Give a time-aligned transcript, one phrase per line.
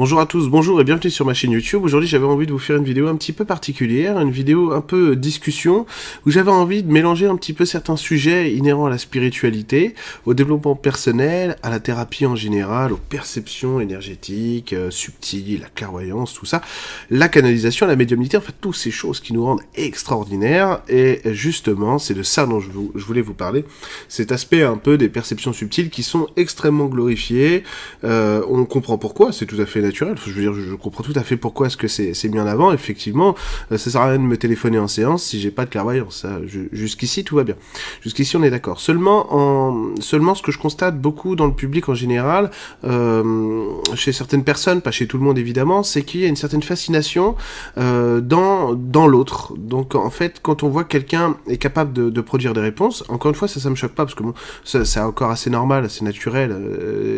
[0.00, 1.84] Bonjour à tous, bonjour et bienvenue sur ma chaîne YouTube.
[1.84, 4.80] Aujourd'hui j'avais envie de vous faire une vidéo un petit peu particulière, une vidéo un
[4.80, 5.84] peu discussion,
[6.24, 9.94] où j'avais envie de mélanger un petit peu certains sujets inhérents à la spiritualité,
[10.24, 16.32] au développement personnel, à la thérapie en général, aux perceptions énergétiques, euh, subtiles, la clairvoyance,
[16.32, 16.62] tout ça,
[17.10, 21.98] la canalisation, la médiumnité, en fait toutes ces choses qui nous rendent extraordinaires, et justement
[21.98, 23.66] c'est de ça dont je, voulais vous parler,
[24.08, 27.64] cet aspect un peu des perceptions subtiles qui sont extrêmement glorifiées,
[28.04, 31.76] euh, on comprend pourquoi, c'est tout à fait Je comprends tout à fait pourquoi est-ce
[31.76, 32.72] que c'est mis en avant.
[32.72, 33.34] Effectivement,
[33.72, 36.26] euh, ça sert à rien de me téléphoner en séance si j'ai pas de clairvoyance.
[36.72, 37.56] Jusqu'ici, tout va bien.
[38.02, 38.80] Jusqu'ici, on est d'accord.
[38.80, 42.50] Seulement, en, seulement, ce que je constate beaucoup dans le public en général,
[42.84, 46.36] euh, chez certaines personnes, pas chez tout le monde évidemment, c'est qu'il y a une
[46.36, 47.36] certaine fascination
[47.78, 49.54] euh, dans l'autre.
[49.56, 53.34] Donc, en fait, quand on voit quelqu'un est capable de, produire des réponses, encore une
[53.34, 56.54] fois, ça, ça me choque pas parce que bon, c'est encore assez normal, assez naturel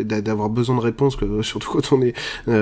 [0.05, 2.13] d'avoir besoin de réponses, surtout quand on est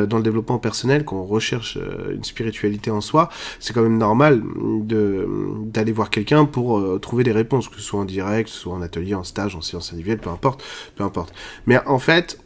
[0.02, 3.98] euh, dans le développement personnel, qu'on recherche euh, une spiritualité en soi, c'est quand même
[3.98, 4.42] normal
[4.84, 8.82] d'aller voir quelqu'un pour euh, trouver des réponses, que ce soit en direct, soit en
[8.82, 10.64] atelier, en stage, en séance individuelle, peu importe,
[10.96, 11.34] peu importe.
[11.66, 12.40] Mais en fait,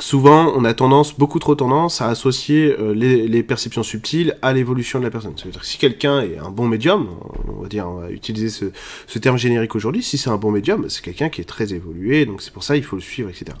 [0.00, 4.98] souvent, on a tendance, beaucoup trop tendance, à associer euh, les, perceptions subtiles à l'évolution
[4.98, 5.34] de la personne.
[5.36, 7.08] C'est-à-dire que si quelqu'un est un bon médium,
[7.48, 10.86] on va dire, on va utiliser ce, terme générique aujourd'hui, si c'est un bon médium,
[10.88, 13.56] c'est quelqu'un qui est très évolué, donc c'est pour ça il faut le suivre, etc.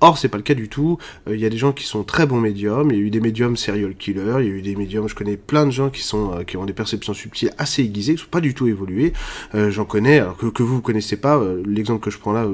[0.00, 0.98] Or, c'est pas le cas du tout.
[1.28, 2.90] Euh, il y a des gens qui sont très bons médiums.
[2.90, 4.36] Il y a eu des médiums serial killers.
[4.40, 5.08] Il y a eu des médiums.
[5.08, 8.14] Je connais plein de gens qui sont euh, qui ont des perceptions subtiles assez aiguisées,
[8.14, 9.12] qui sont pas du tout évoluées.
[9.54, 11.42] J'en connais, que, vous, vous connaissez pas.
[11.64, 12.46] L'exemple que je prends là,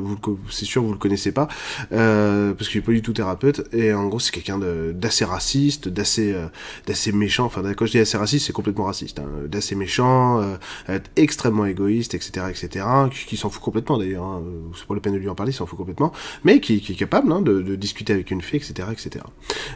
[0.50, 1.48] c'est sûr vous le connaissez pas,
[1.90, 4.58] parce qu'il est pas du tout thérapeute, et en gros c'est quelqu'un
[4.92, 6.46] d'assez raciste, d'assez euh,
[6.86, 10.98] d'assez méchant, enfin quand je dis assez raciste c'est complètement raciste, hein, d'assez méchant, euh,
[11.16, 12.46] extrêmement égoïste, etc.
[12.50, 12.86] etc.
[13.26, 14.42] qui, s'en fout complètement d'ailleurs, hein,
[14.76, 16.12] c'est pas le peine de lui en parler, s'en fout complètement,
[16.44, 18.88] mais qui, est capable hein, de, discuter avec une fée, etc.
[18.90, 19.24] etc.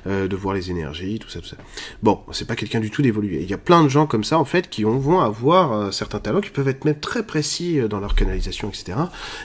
[0.07, 1.57] Euh, de voir les énergies, tout ça, tout ça.
[2.03, 3.41] Bon, c'est pas quelqu'un du tout d'évolué.
[3.42, 6.41] Il y a plein de gens comme ça en fait qui vont avoir certains talents,
[6.41, 8.98] qui peuvent être même très précis dans leur canalisation, etc.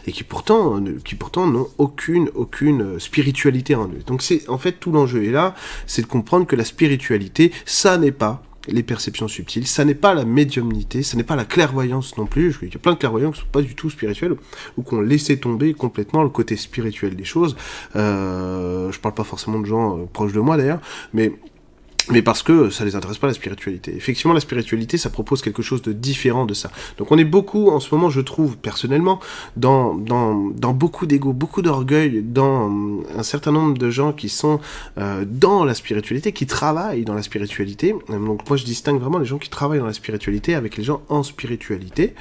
[0.05, 3.75] et qui pourtant, qui pourtant n'ont aucune, aucune spiritualité
[4.05, 5.55] donc c'est en fait tout l'enjeu est là,
[5.87, 10.13] c'est de comprendre que la spiritualité, ça n'est pas les perceptions subtiles, ça n'est pas
[10.13, 12.57] la médiumnité, ça n'est pas la clairvoyance non plus.
[12.61, 14.35] Il y a plein de clairvoyants qui sont pas du tout spirituels
[14.77, 17.55] ou qui ont laissé tomber complètement le côté spirituel des choses.
[17.95, 20.81] Euh, je parle pas forcément de gens euh, proches de moi d'ailleurs,
[21.13, 21.33] mais
[22.09, 23.93] mais parce que ça les intéresse pas la spiritualité.
[23.95, 26.71] Effectivement, la spiritualité, ça propose quelque chose de différent de ça.
[26.97, 29.19] Donc on est beaucoup, en ce moment, je trouve, personnellement,
[29.57, 32.71] dans, dans, dans beaucoup d'ego, beaucoup d'orgueil, dans
[33.15, 34.59] un certain nombre de gens qui sont
[34.97, 37.93] euh, dans la spiritualité, qui travaillent dans la spiritualité.
[38.09, 41.01] Donc moi, je distingue vraiment les gens qui travaillent dans la spiritualité avec les gens
[41.09, 42.13] en spiritualité.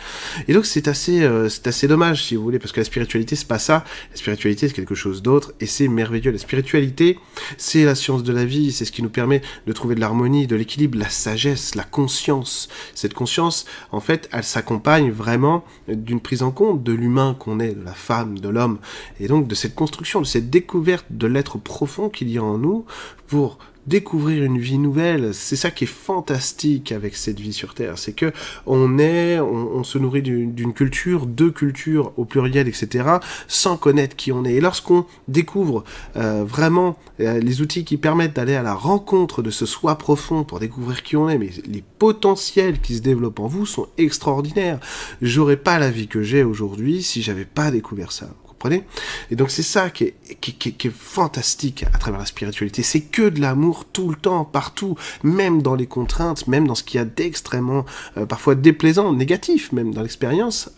[0.48, 3.36] Et donc c'est assez, euh, c'est assez dommage, si vous voulez, parce que la spiritualité,
[3.36, 3.84] c'est pas ça.
[4.10, 6.32] La spiritualité, c'est quelque chose d'autre, et c'est merveilleux.
[6.32, 7.19] La spiritualité,
[7.56, 10.47] c'est la science de la vie, c'est ce qui nous permet de trouver de l'harmonie,
[10.47, 12.69] de l'équilibre, la sagesse, la conscience.
[12.94, 17.75] Cette conscience, en fait, elle s'accompagne vraiment d'une prise en compte de l'humain qu'on est,
[17.75, 18.78] de la femme, de l'homme,
[19.19, 22.58] et donc de cette construction, de cette découverte de l'être profond qu'il y a en
[22.58, 22.84] nous
[23.26, 25.34] pour découvrir une vie nouvelle.
[25.34, 27.98] C'est ça qui est fantastique avec cette vie sur Terre.
[27.98, 28.32] C'est que
[28.66, 33.04] on est, on, se nourrit d'une culture, deux cultures au pluriel, etc.,
[33.48, 34.54] sans connaître qui on est.
[34.54, 35.84] Et lorsqu'on découvre
[36.16, 40.44] euh, vraiment euh, les outils qui permettent d'aller à la rencontre de ce soi profond
[40.44, 44.78] pour découvrir qui on est, mais les potentiels qui se développent en vous sont extraordinaires.
[45.22, 48.28] J'aurais pas la vie que j'ai aujourd'hui si j'avais pas découvert ça
[49.31, 52.82] Et donc c'est ça qui est, fantastique à travers la spiritualité.
[52.82, 56.82] C'est que de l'amour tout le temps, partout, même dans les contraintes, même dans ce
[56.82, 57.84] qu'il y a d'extrêmement,
[58.16, 60.70] euh, parfois déplaisant, négatif, même dans l'expérience,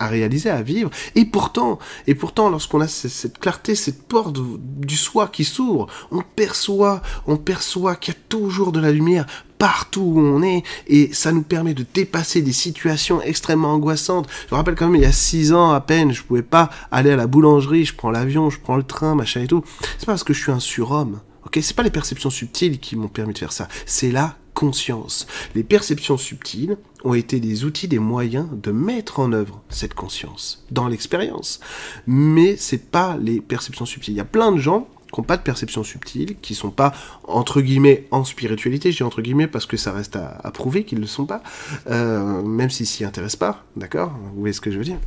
[0.00, 0.90] à réaliser, à vivre.
[1.14, 1.78] Et pourtant,
[2.08, 7.36] et pourtant, lorsqu'on a cette clarté, cette porte du soi qui s'ouvre, on perçoit, on
[7.36, 9.26] perçoit qu'il y a toujours de la lumière
[9.58, 14.26] partout où on est et ça nous permet de dépasser des situations extrêmement angoissantes.
[14.48, 16.70] Je me rappelle quand même il y a six ans à peine, je pouvais pas
[16.90, 19.62] aller à la boulangerie, je prends l'avion, je prends le train, machin et tout.
[19.98, 21.20] C'est pas parce que je suis un surhomme.
[21.44, 23.68] Ok, c'est pas les perceptions subtiles qui m'ont permis de faire ça.
[23.84, 25.26] C'est la conscience.
[25.54, 30.64] Les perceptions subtiles ont été des outils, des moyens de mettre en œuvre cette conscience
[30.70, 31.60] dans l'expérience.
[32.06, 34.14] Mais c'est pas les perceptions subtiles.
[34.14, 36.92] Il y a plein de gens qui n'ont pas de perception subtile, qui sont pas
[37.24, 41.02] entre guillemets en spiritualité, j'ai entre guillemets parce que ça reste à, prouver qu'ils ne
[41.02, 41.42] le sont pas,
[41.88, 44.12] euh, même s'ils s'y intéressent pas, d'accord?
[44.34, 44.98] Vous voyez ce que je veux dire?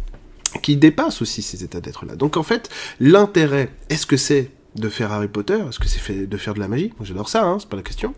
[0.61, 2.15] Qui dépassent aussi ces états d'être là.
[2.15, 2.69] Donc en fait,
[2.99, 6.59] l'intérêt, est-ce que c'est de faire Harry Potter Est-ce que c'est fait de faire de
[6.59, 8.13] la magie Moi j'adore ça, hein, c'est pas la question.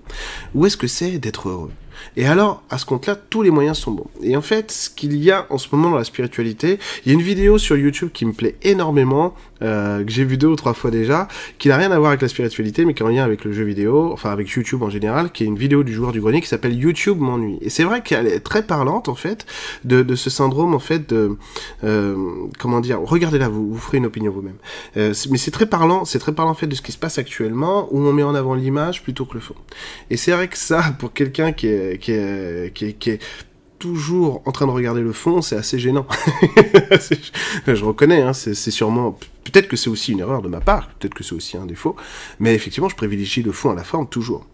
[0.54, 1.72] Ou est-ce que c'est d'être heureux?
[2.18, 4.08] Et alors, à ce compte-là, tous les moyens sont bons.
[4.22, 7.12] Et en fait, ce qu'il y a en ce moment dans la spiritualité, il y
[7.12, 10.56] a une vidéo sur YouTube qui me plaît énormément, euh, que j'ai vu deux ou
[10.56, 11.28] trois fois déjà,
[11.60, 13.54] qui n'a rien à voir avec la spiritualité, mais qui est en lien avec le
[13.54, 16.42] jeu vidéo, enfin avec YouTube en général, qui est une vidéo du joueur du grenier
[16.42, 17.58] qui s'appelle YouTube m'ennuie.
[17.62, 19.46] Et c'est vrai qu'elle est très parlante, en fait,
[19.84, 21.38] de, ce syndrome, en fait, de...
[21.84, 22.16] Euh,
[22.60, 24.58] comment dire Regardez-la, vous, vous ferez une opinion vous-même.
[24.98, 27.18] Euh, mais c'est très parlant, c'est très parlant, en fait, de ce qui se passe
[27.18, 29.56] actuellement, où on met en avant l'image plutôt que le fond.
[30.10, 33.20] Et c'est vrai que ça, pour quelqu'un qui est, qui est,
[33.78, 36.08] toujours en train de regarder le fond, c'est assez gênant.
[37.68, 39.20] je reconnais, hein, c'est sûrement...
[39.44, 41.96] Peut-être que c'est aussi une erreur de ma part, peut-être que c'est aussi un défaut,
[42.40, 44.48] mais effectivement, je privilégie le fond à la forme toujours.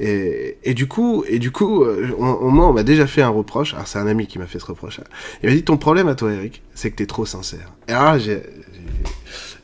[0.00, 3.74] Et, du coup, et du coup, euh, au moins, on m'a déjà fait un reproche.
[3.74, 5.00] Alors, c'est un ami qui m'a fait ce reproche.
[5.42, 7.72] Il m'a dit ton problème à toi, Eric, c'est que t'es trop sincère.
[7.88, 8.42] Et j'ai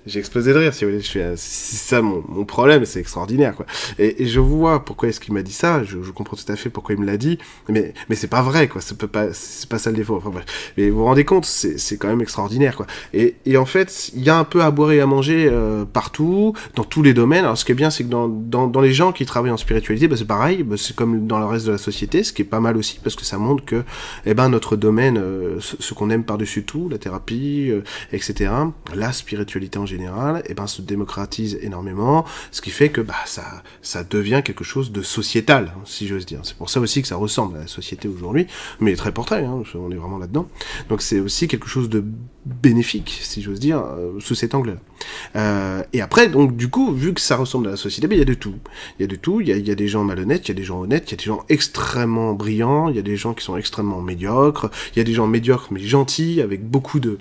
[0.07, 1.03] j'ai explosé de rire, si vous voulez.
[1.03, 3.65] Je fais, c'est ça mon, mon problème, c'est extraordinaire, quoi.
[3.99, 5.83] Et, et, je vois pourquoi est-ce qu'il m'a dit ça.
[5.83, 8.43] Je, je, comprends tout à fait pourquoi il me l'a dit, mais mais c'est pas
[8.43, 8.83] vrai, quoi.
[8.99, 10.17] Peut pas, c'est pas ça le défaut.
[10.17, 10.45] Enfin bref.
[10.77, 12.87] Mais vous vous rendez compte, c'est c'est quand même extraordinaire, quoi.
[13.15, 15.85] Et et en fait, il y a un peu à boire et à manger euh,
[15.85, 17.45] partout, dans tous les domaines.
[17.45, 19.57] Alors ce qui est bien, c'est que dans, dans dans les gens qui travaillent en
[19.57, 20.63] spiritualité, bah, c'est pareil.
[20.63, 23.01] Bah, c'est comme dans le reste de la société, ce qui est pas mal aussi,
[23.03, 23.85] parce que ça montre que,
[24.27, 28.51] eh ben, notre domaine, euh, ce, ce qu'on aime par-dessus tout, la thérapie, euh, etc.,
[28.95, 33.15] la spiritualité en général et eh ben, se démocratise énormément, ce qui fait que bah,
[33.27, 36.41] ça, ça devient quelque chose de sociétal, hein, si j'ose dire.
[36.43, 38.47] C'est pour ça aussi que ça ressemble à la société aujourd'hui,
[38.81, 40.49] mais très portrait, hein, on est vraiment là-dedans.
[40.89, 42.05] Donc c'est aussi quelque chose de
[42.45, 44.77] bénéfique, si j'ose dire, euh, sous cet angle-là.
[45.37, 48.19] Euh, et après, donc du coup, vu que ça ressemble à la société, ben, il
[48.19, 48.55] y a de tout.
[48.99, 50.65] Il y a de tout, il y a des gens malhonnêtes, il y a des
[50.65, 53.45] gens honnêtes, il y a des gens extrêmement brillants, il y a des gens qui
[53.45, 57.19] sont extrêmement médiocres, il y a des gens médiocres mais gentils, avec beaucoup de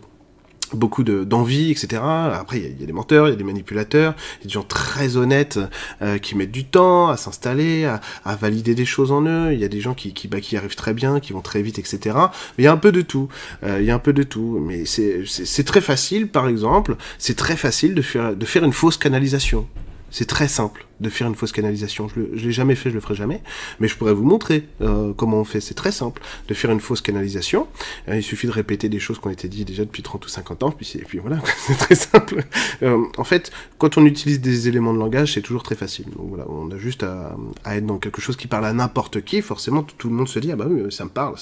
[0.78, 2.02] beaucoup d'envie, etc.
[2.04, 4.48] Après, il y, y, a des menteurs, il y a des manipulateurs, il y a
[4.48, 5.60] des gens très honnêtes
[6.02, 9.54] euh, qui mettent du temps à s'installer, à, à, valider des choses en eux.
[9.54, 11.62] Il y a des gens qui, qui, bah, qui arrivent très bien, qui vont très
[11.62, 12.16] vite, etc.
[12.58, 13.30] Mais il y a un peu de tout.
[13.64, 14.60] Euh, il y a un peu de tout.
[14.62, 18.98] Mais c'est très facile, par exemple, c'est très facile de faire, de faire une fausse
[18.98, 19.68] canalisation.
[20.10, 22.08] C'est très simple de faire une fausse canalisation.
[22.08, 23.42] Je, ne l'ai jamais fait, je le ferai jamais,
[23.80, 25.62] mais je pourrais vous montrer euh, comment on fait.
[25.62, 27.68] C'est très simple de faire une fausse canalisation.
[28.08, 30.30] Euh, il suffit de répéter des choses qui ont été dites déjà depuis 30 ou
[30.30, 32.44] 50 ans, et puis voilà, c'est très simple.
[32.82, 36.06] Euh, en fait, quand on utilise des éléments de langage, c'est toujours très facile.
[36.06, 37.36] Donc voilà, on a juste à,
[37.66, 39.42] être dans quelque chose qui parle à n'importe qui.
[39.42, 41.36] Forcément, tout, le monde se dit ah bah oui, ça me parle,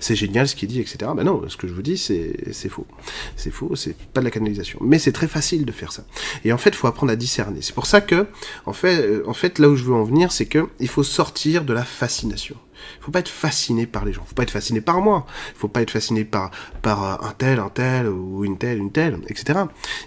[0.00, 0.98] c'est génial ce qu'il dit, etc.
[1.16, 2.86] Ben non, ce que je vous dis, c'est faux.
[3.36, 4.78] C'est faux, c'est pas de la canalisation.
[4.82, 6.04] Mais c'est très facile de faire ça.
[6.44, 7.60] Et en fait, il faut apprendre à discerner.
[7.62, 8.26] C'est pour ça que,
[8.66, 11.64] en fait, en fait, là où je veux en venir, c'est que il faut sortir
[11.64, 12.56] de la fascination.
[13.00, 14.22] Il faut pas être fasciné par les gens.
[14.24, 15.26] Il faut pas être fasciné par moi.
[15.54, 16.50] Il faut pas être fasciné par
[16.82, 19.60] par euh, un tel, un tel ou une telle, une telle, etc.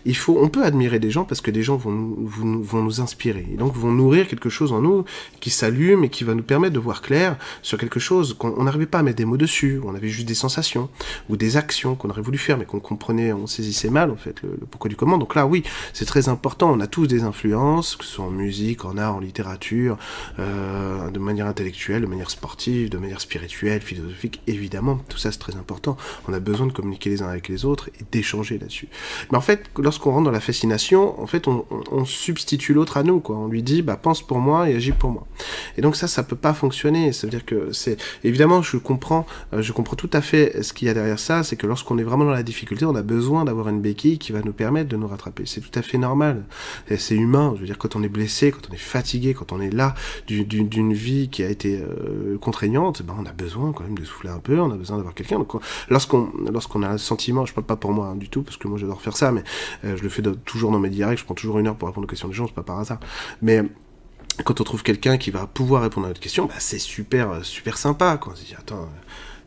[0.06, 3.02] Il faut, on peut admirer des gens parce que des gens vont nous, vont nous
[3.02, 5.06] inspirer et donc vont nourrir quelque chose en nous
[5.40, 8.86] qui s'allume et qui va nous permettre de voir clair sur quelque chose qu'on n'arrivait
[8.86, 9.82] pas à mettre des mots dessus.
[9.86, 10.90] On avait juste des sensations
[11.30, 14.42] ou des actions qu'on aurait voulu faire mais qu'on comprenait, on saisissait mal en fait
[14.42, 15.18] le, pourquoi du comment.
[15.18, 15.64] Donc là, oui,
[15.94, 16.72] c'est très important.
[16.72, 19.98] On a tous des influences, que ce soit en musique, en art, en littérature,
[20.40, 25.40] euh, de manière intellectuelle, de manière sportive de manière spirituelle, philosophique, évidemment, tout ça c'est
[25.40, 25.98] très important.
[26.28, 28.88] On a besoin de communiquer les uns avec les autres et d'échanger là-dessus.
[29.32, 31.66] Mais en fait, lorsqu'on rentre dans la fascination, en fait, on,
[32.06, 33.38] substitue l'autre à nous, quoi.
[33.38, 35.28] On lui dit, bah, pense pour moi et agis pour moi.
[35.78, 37.14] Et donc ça, ça peut pas fonctionner.
[37.14, 40.74] Ça veut dire que c'est, évidemment, je comprends, euh, je comprends tout à fait ce
[40.74, 43.04] qu'il y a derrière ça, c'est que lorsqu'on est vraiment dans la difficulté, on a
[43.04, 45.44] besoin d'avoir une béquille qui va nous permettre de nous rattraper.
[45.46, 46.44] C'est tout à fait normal.
[46.98, 47.54] C'est humain.
[47.56, 49.96] Je veux dire, quand on est blessé, quand on est fatigué, quand on est là
[50.28, 54.30] d'une vie qui a été euh, contraignante, ben on a besoin quand même de souffler
[54.30, 55.40] un peu, on a besoin d'avoir quelqu'un.
[55.90, 58.78] Lorsqu'on a un sentiment, je parle pas pour moi hein, du tout parce que moi
[58.78, 59.44] j'adore faire ça, mais
[59.86, 61.88] euh, je le fais de, toujours dans mes directs, je prends toujours une heure pour
[61.88, 63.00] répondre aux questions des gens, c'est pas par hasard.
[63.42, 63.64] Mais
[64.44, 67.78] quand on trouve quelqu'un qui va pouvoir répondre à notre question, bah, c'est super super
[67.78, 68.18] sympa.
[68.18, 68.34] Quoi.
[68.34, 68.90] On se dit attends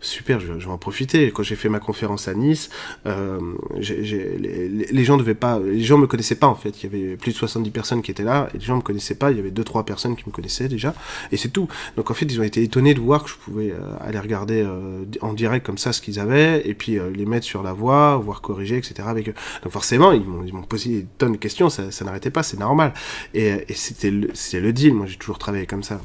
[0.04, 1.30] super, je, je, vais en profiter.
[1.32, 2.70] Quand j'ai fait ma conférence à Nice,
[3.06, 3.38] euh,
[3.78, 6.82] j'ai, j'ai, les, les, gens devaient pas, les gens me connaissaient pas en fait.
[6.82, 9.14] Il y avait plus de 70 personnes qui étaient là et les gens me connaissaient
[9.14, 9.30] pas.
[9.30, 10.94] Il y avait deux trois personnes qui me connaissaient déjà
[11.32, 11.68] et c'est tout.
[11.96, 14.62] Donc en fait, ils ont été étonnés de voir que je pouvais euh, aller regarder
[14.62, 17.73] euh, en direct comme ça ce qu'ils avaient et puis euh, les mettre sur la
[17.73, 18.94] voie, voir corriger, etc.
[19.06, 19.34] avec eux.
[19.62, 21.70] Donc forcément, ils m'ont, posé des tonnes de questions.
[21.70, 22.92] Ça, ça n'arrêtait pas, c'est normal.
[23.34, 24.94] Et, et c'était le, le deal.
[24.94, 26.00] Moi, j'ai toujours travaillé comme ça.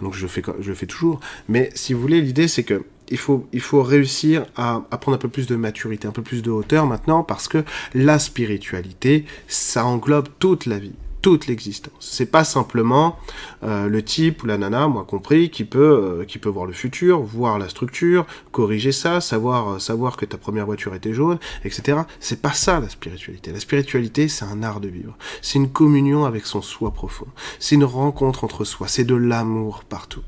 [0.00, 1.20] Donc je fais, je le fais toujours.
[1.48, 5.16] Mais si vous voulez, l'idée c'est que il faut, il faut réussir à, à, prendre
[5.16, 9.24] un peu plus de maturité, un peu plus de hauteur maintenant, parce que la spiritualité,
[9.46, 10.94] ça englobe toute la vie.
[11.24, 11.94] Toute l'existence.
[12.00, 13.16] C'est pas simplement
[13.62, 16.74] euh, le type ou la nana, moi compris, qui peut, euh, qui peut voir le
[16.74, 21.38] futur, voir la structure, corriger ça, savoir, euh, savoir que ta première voiture était jaune,
[21.64, 22.00] etc.
[22.20, 23.52] C'est pas ça la spiritualité.
[23.52, 25.16] La spiritualité, c'est un art de vivre.
[25.40, 27.28] C'est une communion avec son soi profond.
[27.58, 28.86] C'est une rencontre entre soi.
[28.86, 30.24] C'est de l'amour partout.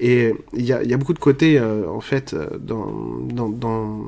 [0.00, 4.00] Et il y a, beaucoup de côtés, en fait, dans, dans,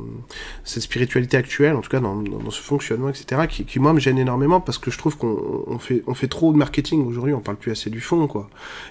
[0.64, 4.18] cette spiritualité actuelle, en tout cas dans, ce fonctionnement, etc., qui, qui, moi, me gêne
[4.18, 7.56] énormément parce que je trouve qu'on fait, on fait trop de marketing aujourd'hui, on parle
[7.56, 8.48] plus assez du fond, quoi.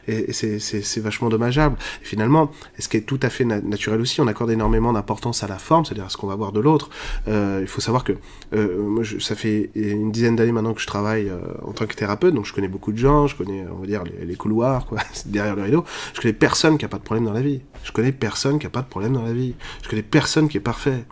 [0.08, 1.78] Et, c'est vachement dommageable.
[2.02, 5.48] Et finalement, ce qui est tout à fait naturel aussi, on accorde énormément d'importance à
[5.48, 6.90] la forme, c'est-à-dire à ce qu'on va voir de l'autre.
[7.28, 8.13] Euh, il faut savoir que
[8.54, 12.34] euh, ça fait une dizaine d'années maintenant que je travaille euh, en tant que thérapeute,
[12.34, 15.00] donc je connais beaucoup de gens, je connais, on va dire, les, les couloirs, quoi,
[15.25, 15.84] derrière le rideau.
[16.13, 17.62] Je connais personne qui a pas de problème dans la vie.
[17.84, 19.56] Je connais personne qui a pas de problème dans la vie.
[19.84, 21.06] Je connais personne qui est parfait.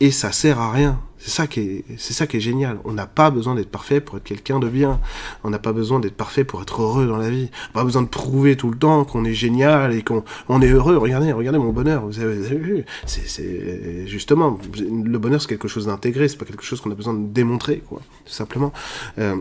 [0.00, 1.00] Et ça sert à rien.
[1.18, 2.78] C'est ça qui est, c'est ça qui est génial.
[2.84, 5.00] On n'a pas besoin d'être parfait pour être quelqu'un de bien.
[5.42, 7.48] On n'a pas besoin d'être parfait pour être heureux dans la vie.
[7.50, 10.60] On n'a pas besoin de prouver tout le temps qu'on est génial et qu'on on
[10.60, 10.98] est heureux.
[10.98, 12.04] Regardez, regardez mon bonheur.
[12.04, 12.84] Vous avez, vu?
[13.06, 16.28] C'est, justement le bonheur, c'est quelque chose d'intégré.
[16.28, 18.00] C'est pas quelque chose qu'on a besoin de démontrer, quoi.
[18.26, 18.72] Tout simplement.
[19.18, 19.36] Euh,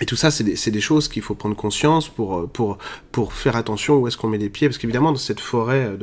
[0.00, 4.08] et tout ça, c'est des, choses qu'il faut prendre conscience pour, pour, faire attention où
[4.08, 4.68] est-ce qu'on met les pieds.
[4.68, 5.96] Parce qu'évidemment, dans cette forêt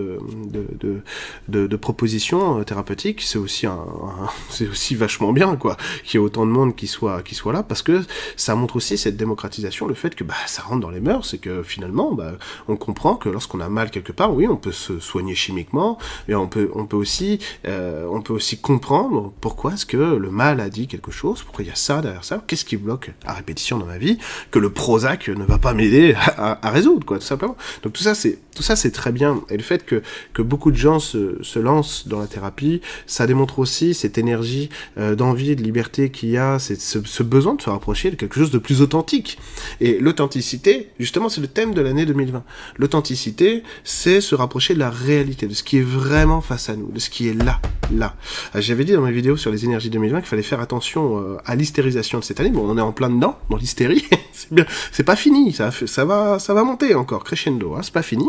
[1.49, 3.67] de, propositions thérapeutiques, c'est aussi,
[4.71, 7.63] aussi vachement bien quoi qu'il y ait autant de monde qui soit, qui soit là.
[7.63, 8.01] Parce que
[8.37, 11.27] ça montre aussi cette démocratisation, le fait que bah, ça rentre dans les mœurs.
[11.31, 12.33] C'est que finalement, bah,
[12.67, 15.97] on comprend que lorsqu'on a mal quelque part, oui, on peut se soigner chimiquement.
[16.27, 20.31] Mais on peut, on peut, aussi, euh, on peut aussi comprendre pourquoi est-ce que le
[20.31, 23.11] mal a dit quelque chose, pourquoi il y a ça derrière ça, qu'est-ce qui bloque
[23.25, 24.17] à répétition dans ma vie,
[24.51, 27.55] que le Prozac ne va pas m'aider à, résoudre, quoi, tout simplement.
[27.83, 29.41] Donc tout ça, c'est tout ça, c'est très bien.
[29.49, 30.01] Et le fait que,
[30.33, 35.15] que beaucoup de gens se, lancent dans la thérapie, ça démontre aussi cette énergie euh,
[35.15, 38.51] d'envie, de liberté qu'il y a, c'est ce, besoin de se rapprocher de quelque chose
[38.51, 39.39] de plus authentique.
[39.79, 42.43] Et l'authenticité, justement, c'est le thème de l'année 2020.
[42.77, 46.91] L'authenticité, c'est se rapprocher de la réalité, de ce qui est vraiment face à nous,
[46.91, 47.61] de ce qui est là,
[47.93, 48.15] là.
[48.55, 51.55] J'avais dit dans mes vidéos sur les énergies 2020 qu'il fallait faire attention euh, à
[51.55, 52.49] l'hystérisation de cette année.
[52.49, 54.03] Bon, on est en plein dedans, dans l'hystérie.
[54.33, 55.69] c'est bien, c'est pas fini, ça,
[56.05, 58.25] va, ça va monter encore, crescendo, hein, c'est pas fini,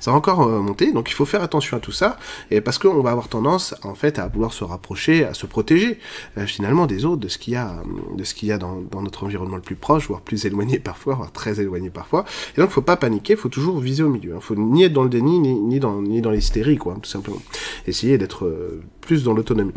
[0.00, 2.18] ça va encore euh, monter, donc il faut faire attention à tout ça,
[2.50, 5.98] et parce qu'on va avoir tendance, en fait, à vouloir se rapprocher, à se protéger,
[6.38, 7.82] euh, finalement, des autres, de ce qu'il y a,
[8.16, 11.14] de ce qu'il y a dans, notre environnement le plus proche, voire plus éloigné parfois,
[11.14, 12.24] voire très éloigné parfois,
[12.56, 15.04] et donc faut pas paniquer, faut toujours viser au milieu, hein, faut ni être dans
[15.04, 17.40] le déni, ni, dans, l'hystérie, quoi, tout simplement.
[17.86, 19.72] Essayer d'être euh, plus dans l'autonomie.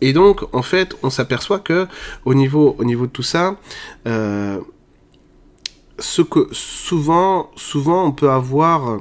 [0.00, 1.86] Et donc, en fait, on s'aperçoit que
[2.24, 3.56] au niveau, au niveau de tout ça,
[4.06, 4.58] euh,
[5.98, 9.00] ce que souvent, souvent, on peut avoir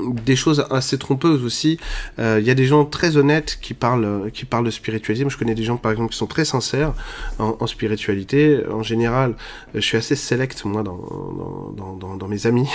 [0.00, 1.78] des choses assez trompeuses aussi.
[2.18, 5.24] Il euh, y a des gens très honnêtes qui parlent, qui parlent de spiritualité.
[5.24, 6.94] Moi, je connais des gens, par exemple, qui sont très sincères
[7.38, 8.60] en, spiritualité.
[8.70, 9.36] En général,
[9.74, 12.68] je suis assez select, moi, dans, mes amis.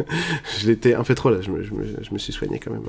[0.58, 1.38] je l'étais un peu trop, là.
[1.40, 2.86] Je me suis soigné quand même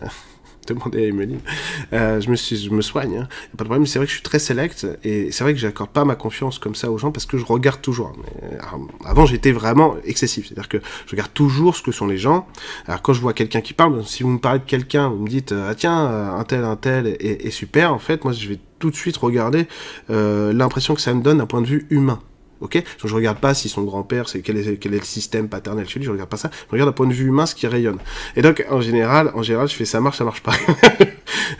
[0.74, 1.96] demander à.
[1.96, 3.28] Euh, je me suis, je me soigne, hein.
[3.58, 3.86] pas de problème.
[3.86, 6.60] C'est vrai que je suis très select et c'est vrai que j'accorde pas ma confiance
[6.60, 8.14] comme ça aux gens parce que je regarde toujours.
[8.18, 8.58] Mais,
[9.06, 12.48] avant, j'étais vraiment excessif, c'est-à-dire que je regarde toujours ce que sont les gens.
[12.88, 15.30] Alors quand je vois quelqu'un qui parle, si vous me parlez de quelqu'un, vous me
[15.30, 17.94] dites ah tiens un tel un tel est, est, super.
[17.94, 19.68] En fait, moi je vais tout de suite regarder
[20.10, 22.20] euh, l'impression que ça me donne d'un point de vue humain.
[22.62, 22.82] Ok?
[23.04, 26.00] Je regarde pas si son grand-père, c'est quel est, quel est le système paternel chez
[26.00, 26.50] lui, je regarde pas ça.
[26.68, 28.00] Je regarde d'un point de vue humain ce qui rayonne.
[28.36, 30.54] Et donc, en général, en général, je fais ça marche, ça marche pas.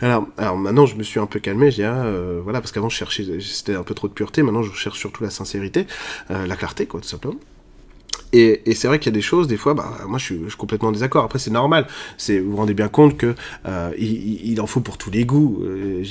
[0.00, 2.88] alors, maintenant, je me suis un peu calmé, je dis, ah, euh, voilà, parce qu'avant,
[2.88, 5.86] je cherchais, c'était un peu trop de pureté, maintenant, je cherche surtout la sincérité,
[6.30, 7.36] euh, la clarté, quoi, tout simplement.
[8.32, 10.88] Et, c'est vrai qu'il y a des choses, des fois, bah, moi je suis, complètement
[10.88, 11.24] en désaccord.
[11.24, 11.86] Après, c'est normal.
[12.28, 13.34] Vous vous rendez bien compte que
[13.66, 15.62] euh, il, en faut pour tous les goûts.
[15.64, 16.02] Euh,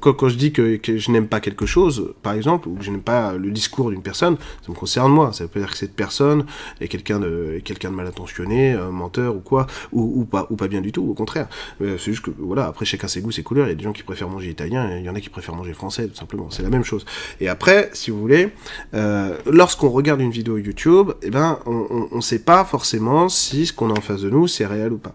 [0.00, 3.02] quand, je dis que, je n'aime pas quelque chose, par exemple, ou que je n'aime
[3.02, 5.32] pas le discours d'une personne, ça me concerne moi.
[5.32, 6.44] Ça veut pas dire que cette personne
[6.80, 10.68] est quelqu'un de, quelqu'un de mal intentionné, un menteur ou quoi, ou, pas, ou pas
[10.68, 11.08] bien du tout.
[11.08, 11.48] Au contraire.
[11.80, 13.66] Euh, c'est juste que, voilà, après chacun ses goûts, ses couleurs.
[13.66, 15.54] Il y a des gens qui préfèrent manger italien, il y en a qui préfèrent
[15.54, 16.50] manger français, tout simplement.
[16.50, 17.04] C'est la même chose.
[17.40, 18.50] Et après, si vous voulez,
[18.94, 23.72] euh, lorsqu'on regarde une vidéo YouTube, eh ben on ne sait pas forcément si ce
[23.72, 25.14] qu'on a en face de nous c'est réel ou pas.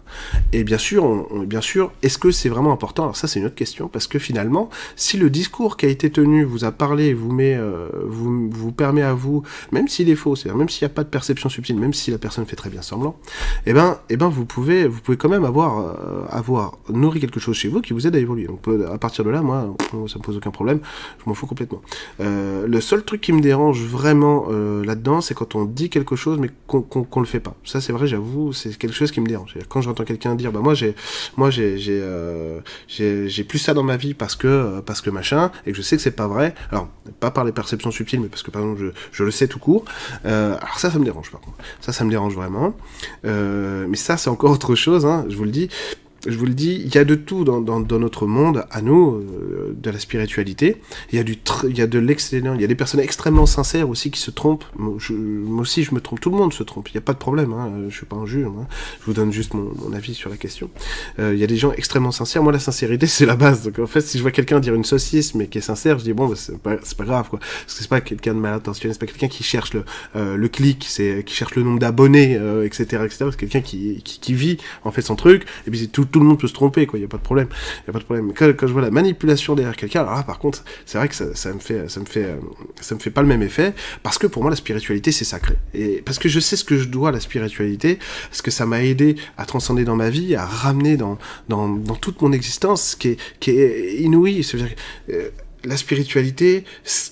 [0.53, 3.03] Et bien sûr, on, sûr, est-ce que c'est vraiment important?
[3.03, 6.09] Alors ça c'est une autre question parce que finalement, si le discours qui a été
[6.09, 10.35] tenu vous a parlé, vous met, euh, vous, permet à vous, même s'il est faux,
[10.35, 12.69] c'est-à-dire même s'il n'y a pas de perception subtile, même si la personne fait très
[12.69, 13.17] bien semblant,
[13.65, 17.39] eh ben, eh ben vous pouvez, vous pouvez quand même avoir, euh, avoir nourri quelque
[17.39, 18.45] chose chez vous qui vous aide à évoluer.
[18.45, 19.75] Donc à partir de là, moi,
[20.07, 20.79] ça me pose aucun problème,
[21.19, 21.81] je m'en fous complètement.
[22.19, 26.15] Euh, le seul truc qui me dérange vraiment euh, là-dedans, c'est quand on dit quelque
[26.15, 27.55] chose mais qu'on qu le fait pas.
[27.63, 29.55] Ça, c'est vrai, j'avoue, c'est quelque chose qui me dérange.
[29.69, 30.95] Quand j'entends quelqu'un dire, bah moi j'ai,
[31.37, 32.59] moi j'ai, j'ai, euh,
[32.97, 35.81] j'ai plus ça dans ma vie parce que, euh, parce que machin, et que je
[35.81, 36.53] sais que c'est pas vrai.
[36.71, 39.59] Alors, pas par les perceptions subtiles, mais parce que par exemple, je, le sais tout
[39.59, 39.85] court.
[40.25, 41.57] Euh, alors ça, ça me dérange par contre.
[41.81, 42.73] Ça, ça me dérange vraiment.
[43.23, 45.05] Mais ça, c'est encore autre chose.
[45.05, 45.69] Hein, je vous le dis
[46.27, 49.75] je vous le dis, il y a de tout dans, notre monde, à nous, euh,
[49.75, 50.81] de la spiritualité.
[51.11, 51.37] Il y a, du
[51.69, 54.31] il y a de l'excellent, il y a des personnes extrêmement sincères aussi qui se
[54.31, 54.65] trompent.
[54.75, 54.97] Moi,
[55.61, 57.53] aussi, je me trompe, tout le monde se trompe, il n'y a pas de problème,
[57.53, 58.67] hein, je suis pas un juge, hein.
[58.99, 60.69] je vous donne juste mon, avis sur la question.
[61.19, 63.79] Euh, il y a des gens extrêmement sincères, moi la sincérité c'est la base, donc
[63.79, 66.13] en fait si je vois quelqu'un dire une saucisse mais qui est sincère, je dis
[66.13, 67.27] bon, bah, c'est pas, grave.
[67.31, 70.47] Parce que c'est pas quelqu'un de mal intentionné, c'est pas quelqu'un qui cherche le, euh,
[70.47, 75.01] clic, c'est qui cherche le nombre d'abonnés, etc., etc., c'est quelqu'un qui, vit en fait
[75.01, 76.99] son truc, et puis tout, tout le monde peut se tromper, quoi.
[76.99, 77.47] Il y a pas de problème.
[77.85, 78.33] Il a pas de problème.
[78.33, 81.25] Quand, je vois la manipulation derrière quelqu'un, alors là, par contre, c'est vrai que ça,
[81.53, 82.37] me fait, ça me fait,
[82.81, 85.55] ça me fait pas le même effet, parce que pour moi, la spiritualité, c'est sacré.
[85.73, 88.65] Et parce que je sais ce que je dois à la spiritualité, parce que ça
[88.65, 91.17] m'a aidé à transcender dans ma vie, à ramener dans,
[91.49, 94.45] dans, dans toute mon existence, qui est, qui est inouï.
[95.09, 95.29] Euh,
[95.67, 96.63] la spiritualité,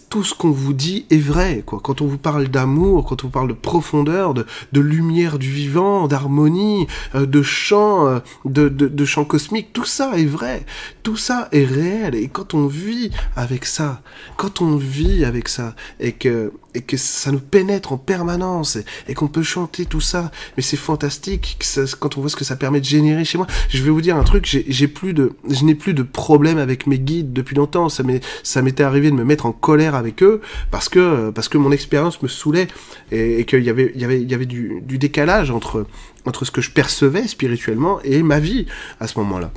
[0.10, 1.64] tout ce qu'on vous dit est vrai.
[1.66, 1.80] Quoi.
[1.84, 5.50] Quand on vous parle d'amour, quand on vous parle de profondeur, de, de lumière du
[5.50, 10.66] vivant, d'harmonie, euh, de chant, euh, de, de, chant cosmique, tout ça est vrai.
[11.04, 12.16] Tout ça est réel.
[12.16, 14.02] Et quand on vit avec ça,
[14.38, 18.78] quand on vit avec ça, et que, et que ça nous pénètre en permanence,
[19.10, 21.58] et, qu'on peut chanter tout ça, mais c'est fantastique
[22.00, 23.48] quand on voit ce que ça permet de générer chez moi.
[23.70, 26.88] Je vais vous dire un truc, j'ai plus de, je n'ai plus de problème avec
[26.88, 27.90] mes guides depuis longtemps.
[27.90, 30.40] Ça m'est, ça m'était arrivé de me mettre en colère avec eux
[30.72, 32.68] parce que parce que mon expérience me saoulait
[33.12, 35.88] et, qu'il y avait il y avait il y avait du, décalage entre
[36.26, 38.68] entre ce que je percevais spirituellement et ma vie
[39.00, 39.52] à ce moment-là.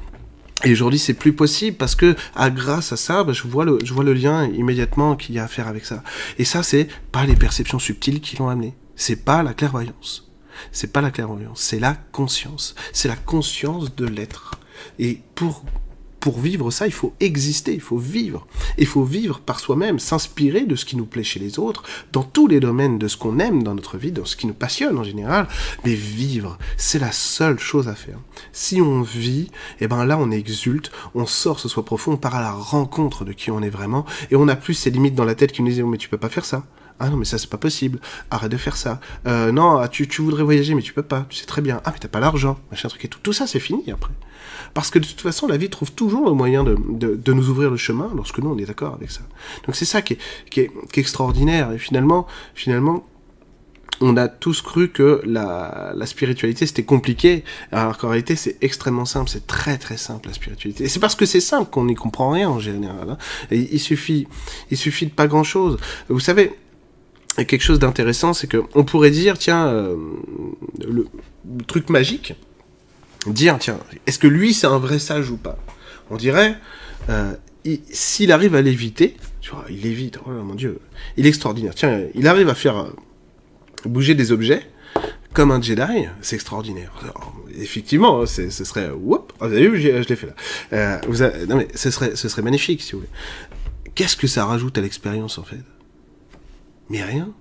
[0.64, 3.78] Et aujourd'hui, c'est plus possible parce que, à, grâce à ça, bah, je, vois le,
[3.85, 6.02] je vois le lien immédiatement qu'il y a à faire avec ça.
[6.37, 8.75] Et ça, c'est pas les perceptions subtiles qui l'ont amené.
[8.97, 10.28] C'est pas la clairvoyance.
[10.73, 11.61] C'est pas la clairvoyance.
[11.61, 12.75] C'est la conscience.
[12.92, 14.57] C'est la conscience de l'être.
[14.99, 15.64] Et pour
[16.20, 18.46] pour vivre ça, il faut exister, il faut vivre.
[18.76, 21.82] Il faut vivre par soi-même, s'inspirer de ce qui nous plaît chez les autres,
[22.12, 24.54] dans tous les domaines de ce qu'on aime dans notre vie, dans ce qui nous
[24.54, 25.48] passionne en général.
[25.84, 28.18] Mais vivre, c'est la seule chose à faire.
[28.52, 32.34] Si on vit, eh ben là on exulte, on sort ce soi profond, on part
[32.34, 35.25] à la rencontre de qui on est vraiment, et on n'a plus ces limites dans
[35.25, 36.64] la tête qui nous disent oh, mais tu peux pas faire ça.
[37.00, 38.00] Ah non, mais ça, c'est pas possible.
[38.31, 39.00] Arrête de faire ça.
[39.26, 41.26] Euh, non, tu, tu voudrais voyager, mais tu peux pas.
[41.28, 41.81] Tu sais très bien.
[41.85, 42.59] Ah, mais t'as pas l'argent.
[42.71, 43.21] Machin, truc et tout.
[43.23, 44.12] Tout ça, c'est fini après.
[44.75, 47.49] Parce que de toute façon, la vie trouve toujours le moyen de, de, de nous
[47.49, 49.23] ouvrir le chemin lorsque nous, on est d'accord avec ça.
[49.67, 50.19] Donc c'est ça qui est,
[50.50, 51.73] qui, est, qui est extraordinaire.
[51.73, 53.05] Et finalement, finalement,
[54.00, 59.04] on a tous cru que la, la spiritualité c'était compliqué, alors qu'en réalité c'est extrêmement
[59.04, 60.84] simple, c'est très très simple la spiritualité.
[60.84, 63.11] Et c'est parce que c'est simple qu'on n'y comprend rien en général.
[63.11, 63.19] Hein.
[63.50, 64.28] Il suffit,
[64.71, 65.78] il suffit de pas grand chose.
[66.08, 66.56] Vous savez,
[67.44, 69.96] quelque chose d'intéressant, c'est que on pourrait dire, tiens, euh,
[70.80, 72.34] le, le, truc magique,
[73.26, 75.58] dire, tiens, est-ce que lui c'est un vrai sage ou pas?
[76.10, 76.56] On dirait,
[77.10, 77.34] euh,
[77.90, 80.80] s'il arrive à l'éviter, tu vois, il évite, oh mon dieu,
[81.16, 81.74] il est extraordinaire.
[81.74, 82.90] Tiens, il arrive à faire euh,
[83.84, 84.62] bouger des objets
[85.32, 86.92] comme un Jedi, c'est extraordinaire.
[87.56, 90.34] Effectivement, ce serait, whoop, oh, vous avez vu, je l'ai fait là.
[90.72, 93.10] Euh, vous avez, non mais ce serait, ce serait magnifique si vous voulez.
[93.94, 95.60] Qu'est-ce que ça rajoute à l'expérience en fait?
[96.88, 97.32] Mais rien.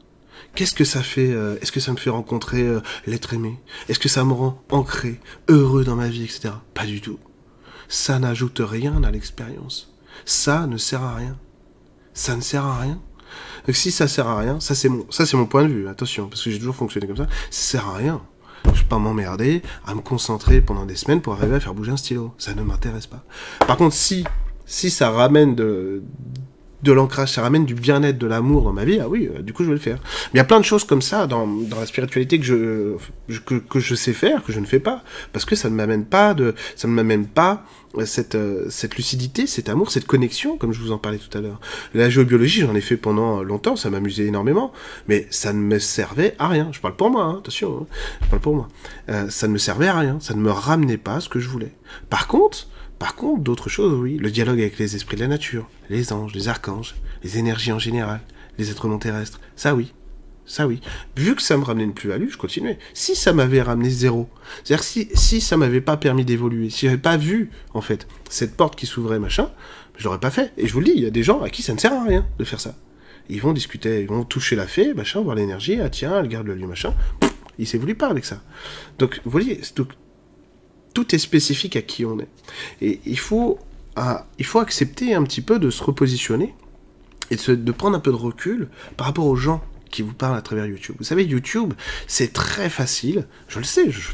[0.56, 3.60] Qu'est-ce que ça fait euh, Est-ce que ça me fait rencontrer euh, l'être aimé?
[3.90, 6.54] Est-ce que ça me rend ancré, heureux dans ma vie, etc.
[6.74, 7.20] Pas du tout.
[7.88, 9.94] Ça n'ajoute rien à l'expérience.
[10.26, 11.38] Ça ne sert à rien.
[12.14, 13.00] Ça ne sert à rien.
[13.72, 15.88] Si ça sert à rien, ça c'est mon, ça c'est mon point de vue.
[15.88, 17.28] Attention, parce que j'ai toujours fonctionné comme ça.
[17.52, 18.22] Ça sert à rien.
[18.74, 21.92] Je peux pas m'emmerder à me concentrer pendant des semaines pour arriver à faire bouger
[21.92, 22.34] un stylo.
[22.38, 23.24] Ça ne m'intéresse pas.
[23.66, 24.26] Par contre, si
[24.66, 26.04] si ça ramène de
[26.84, 29.54] de l'ancrage, ça ramène du bien-être, de l'amour dans ma vie, ah oui, euh, du
[29.54, 29.98] coup je vais le faire.
[30.04, 33.40] Mais il y a plein de choses comme ça dans, dans la spiritualité que je,
[33.40, 36.06] que, que, je sais faire, que je ne fais pas, parce que ça ne m'amène
[36.06, 37.66] pas de, ça ne m'amène pas
[38.06, 41.42] cette, euh, cette lucidité, cet amour, cette connexion, comme je vous en parlais tout à
[41.42, 41.60] l'heure.
[41.94, 44.72] La géobiologie, j'en ai fait pendant longtemps, ça m'amusait énormément,
[45.08, 46.70] mais ça ne me servait à rien.
[46.72, 47.86] Je parle pour moi, hein, attention, hein,
[48.22, 48.68] je parle pour moi.
[49.10, 51.40] Euh, ça ne me servait à rien, ça ne me ramenait pas à ce que
[51.40, 51.72] je voulais.
[52.10, 52.68] Par contre,
[53.00, 54.18] par contre, d'autres choses, oui.
[54.18, 57.80] Le dialogue avec les esprits de la nature, les anges, les archanges, les énergies en
[57.80, 58.22] général,
[58.58, 59.40] les êtres non terrestres.
[59.56, 59.94] Ça, oui.
[60.46, 60.80] Ça, oui.
[61.16, 62.80] Vu que ça me ramenait une plus-value, je continuais.
[62.94, 64.30] Si ça m'avait ramené zéro,
[64.64, 68.56] c'est-à-dire si, si ça m'avait pas permis d'évoluer, si j'avais pas vu, en fait, cette
[68.56, 69.52] porte qui s'ouvrait, machin,
[69.98, 70.54] je l'aurais pas fait.
[70.58, 71.94] Et je vous le dis, il y a des gens à qui ça ne sert
[71.94, 72.76] à rien de faire ça.
[73.30, 76.48] Ils vont discuter, ils vont toucher la fée, machin, voir l'énergie, ah tiens, elle garde
[76.48, 76.94] le lieu, machin.
[77.20, 78.42] Pff, il s'évolue pas avec ça.
[79.00, 79.90] Donc, vous voyez, donc,
[80.98, 82.28] tout est spécifique à qui on est.
[82.82, 83.60] Et il faut,
[84.40, 86.56] il faut accepter un petit peu de se repositionner
[87.30, 90.42] et de, prendre un peu de recul par rapport aux gens qui vous parle à
[90.42, 90.96] travers YouTube.
[90.98, 91.76] Vous savez, YouTube,
[92.08, 94.10] c'est très facile, je le sais, je,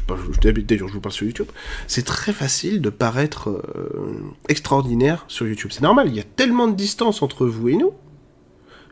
[0.60, 1.48] d'ailleurs je vous parle sur YouTube,
[1.86, 4.20] c'est très facile de paraître euh,
[4.50, 5.70] extraordinaire sur YouTube.
[5.72, 7.94] C'est normal, il y a tellement de distance entre vous et nous,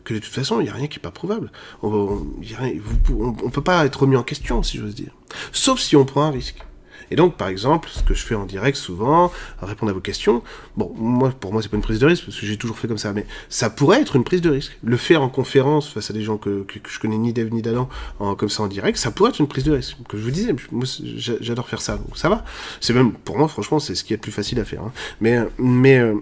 [0.02, 1.52] que de toute façon, il n'y a rien qui n'est pas prouvable.
[1.82, 5.12] On ne peut pas être remis en question, si j'ose dire.
[5.52, 6.64] Sauf si on prend un risque.
[7.12, 10.42] Et donc, par exemple, ce que je fais en direct souvent, répondre à vos questions,
[10.78, 12.88] bon, moi, pour moi, c'est pas une prise de risque, parce que j'ai toujours fait
[12.88, 14.78] comme ça, mais ça pourrait être une prise de risque.
[14.82, 17.90] Le faire en conférence face à des gens que, je connais ni d'Eve ni d'Adam,
[18.38, 19.98] comme ça en direct, ça pourrait être une prise de risque.
[20.08, 20.86] Que je vous disais, moi,
[21.18, 22.46] j'adore faire ça, donc ça va.
[22.80, 24.80] C'est même, pour moi, franchement, c'est ce qui est le plus facile à faire.
[24.80, 24.92] Hein.
[25.20, 26.14] Mais, mais, euh,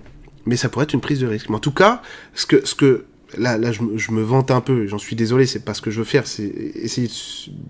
[0.45, 1.51] mais ça pourrait être une prise de risque.
[1.51, 2.03] Mais en tout cas,
[2.35, 3.05] ce que, ce que
[3.39, 5.99] là, là je, me vante un peu, j'en suis désolé, c'est pas ce que je
[5.99, 7.09] veux faire, c'est essayer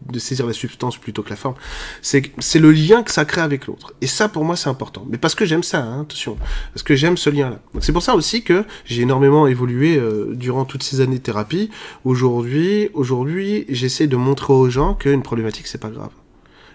[0.08, 1.54] de, saisir la substance plutôt que la forme.
[2.02, 3.94] C'est le lien que ça crée avec l'autre.
[4.00, 5.06] Et ça, pour moi, c'est important.
[5.08, 6.36] Mais parce que j'aime ça, hein, attention.
[6.74, 7.60] Parce que j'aime ce lien-là.
[7.80, 11.70] C'est pour ça aussi que j'ai énormément évolué euh, durant toutes ces années de thérapie.
[12.04, 16.10] Aujourd'hui, aujourd'hui, j'essaie de montrer aux gens qu'une problématique, c'est pas grave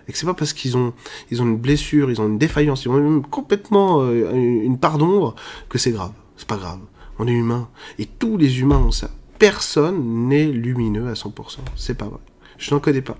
[0.07, 0.93] et que c'est pas parce qu'ils ont
[1.31, 4.99] ils ont une blessure, ils ont une défaillance, ils ont même complètement euh, une part
[4.99, 5.35] d'ombre
[5.67, 6.11] que c'est grave.
[6.37, 6.79] C'est pas grave.
[7.19, 7.69] On est humain.
[7.99, 9.09] Et tous les humains ont ça.
[9.39, 11.57] Personne n'est lumineux à 100%.
[11.75, 12.19] C'est pas vrai.
[12.57, 13.17] Je n'en connais pas.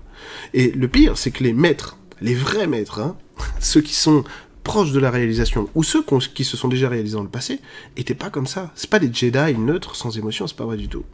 [0.54, 3.16] Et le pire, c'est que les maîtres, les vrais maîtres, hein,
[3.60, 4.24] ceux qui sont
[4.64, 6.04] proches de la réalisation, ou ceux
[6.34, 7.60] qui se sont déjà réalisés dans le passé,
[7.96, 8.72] étaient pas comme ça.
[8.74, 11.04] C'est pas des Jedi neutres, sans émotion, c'est pas vrai du tout.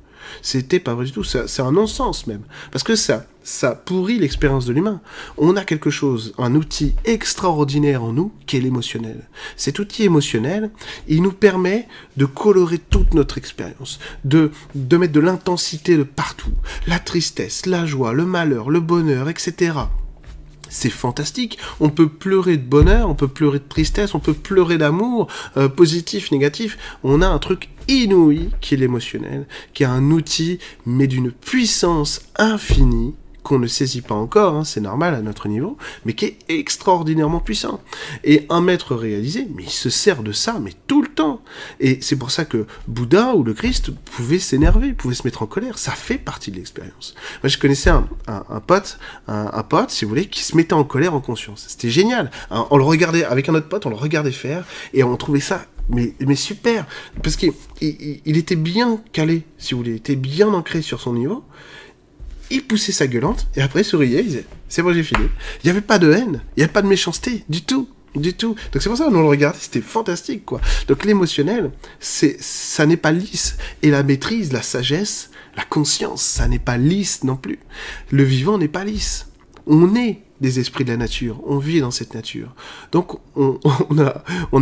[0.43, 1.25] C'était pas vrai du tout.
[1.25, 2.43] C'est un non-sens même.
[2.71, 5.01] Parce que ça, ça pourrit l'expérience de l'humain.
[5.37, 9.29] On a quelque chose, un outil extraordinaire en nous, qui est l'émotionnel.
[9.57, 10.71] Cet outil émotionnel,
[11.09, 16.53] il nous permet de colorer toute notre expérience, de, de mettre de l'intensité de partout.
[16.87, 19.73] La tristesse, la joie, le malheur, le bonheur, etc
[20.73, 21.59] c'est fantastique.
[21.81, 25.69] On peut pleurer de bonheur, on peut pleurer de tristesse, on peut pleurer d'amour, euh,
[25.69, 26.79] positif, négatif.
[27.05, 32.23] On a un truc inouï qui est l'émotionnel, qui est un outil, mais d'une puissance
[32.37, 36.39] infinie qu'on ne saisit pas encore, hein, c'est normal à notre niveau, mais qui est
[36.49, 37.81] extraordinairement puissant.
[38.25, 41.43] Et un maître réalisé, mais il se sert de ça, mais tout le temps.
[41.81, 45.47] Et c'est pour ça que Bouddha ou le Christ pouvaient s'énerver, pouvaient se mettre en
[45.47, 45.79] colère.
[45.79, 47.15] Ça fait partie de l'expérience.
[47.43, 48.07] Moi, je connaissais un,
[48.67, 51.65] pote, un, pote, si vous voulez, qui se mettait en colère en conscience.
[51.69, 52.31] C'était génial.
[52.51, 54.65] On le regardait avec un autre pote, on le regardait faire,
[54.95, 56.87] et on trouvait ça mais, mais super,
[57.23, 61.15] parce qu'il il, était bien calé, si vous voulez, il était bien ancré sur son
[61.15, 61.45] niveau,
[62.51, 65.25] il poussait sa gueulante, et après il souriait, il disait, c'est bon, j'ai fini.
[65.63, 67.89] Il n'y avait pas de haine, il n'y avait pas de méchanceté, du tout.
[68.15, 68.55] Du tout.
[68.73, 70.61] Donc c'est pour ça qu'on le regardait, c'était fantastique, quoi.
[70.87, 73.57] Donc l'émotionnel, c'est, ça n'est pas lisse.
[73.81, 77.59] Et la maîtrise, la sagesse, la conscience, ça n'est pas lisse non plus.
[78.11, 79.29] Le vivant n'est pas lisse.
[79.67, 82.55] On est des esprits de la nature, on vit dans cette nature.
[82.91, 83.59] Donc on,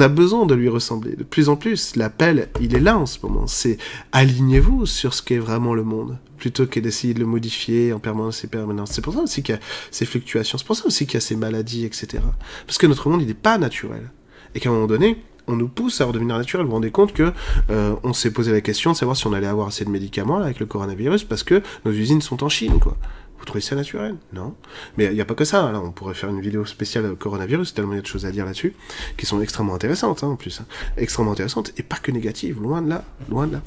[0.00, 1.16] a, besoin de lui ressembler.
[1.16, 3.46] De plus en plus, l'appel, il est là en ce moment.
[3.48, 3.78] C'est
[4.12, 8.44] alignez-vous sur ce qu'est vraiment le monde, plutôt que d'essayer de le modifier en permanence
[8.44, 8.90] et permanence.
[8.92, 11.16] C'est pour ça aussi qu'il y a ces fluctuations, c'est pour ça aussi qu'il y
[11.16, 12.22] a ces maladies, etc.
[12.66, 14.10] Parce que notre monde, il n'est pas naturel.
[14.54, 15.16] Et qu'à un moment donné,
[15.46, 16.64] on nous pousse à redevenir naturel.
[16.64, 17.32] Vous vous rendez compte que
[17.70, 20.36] euh, on s'est posé la question de savoir si on allait avoir assez de médicaments
[20.36, 22.96] avec le coronavirus parce que nos usines sont en Chine, quoi.
[23.40, 24.54] Vous trouvez ça naturel Non.
[24.96, 25.72] Mais il n'y a pas que ça.
[25.72, 28.30] Là, on pourrait faire une vidéo spéciale coronavirus, tellement il y a de choses à
[28.30, 28.74] dire là-dessus,
[29.16, 30.60] qui sont extrêmement intéressantes, hein, en plus.
[30.60, 30.66] Hein.
[30.96, 33.62] Extrêmement intéressantes, et pas que négatives, loin de là, loin de là.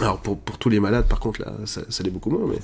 [0.00, 2.58] Alors pour, pour, tous les malades, par contre, là, ça, l'est beaucoup moins, mais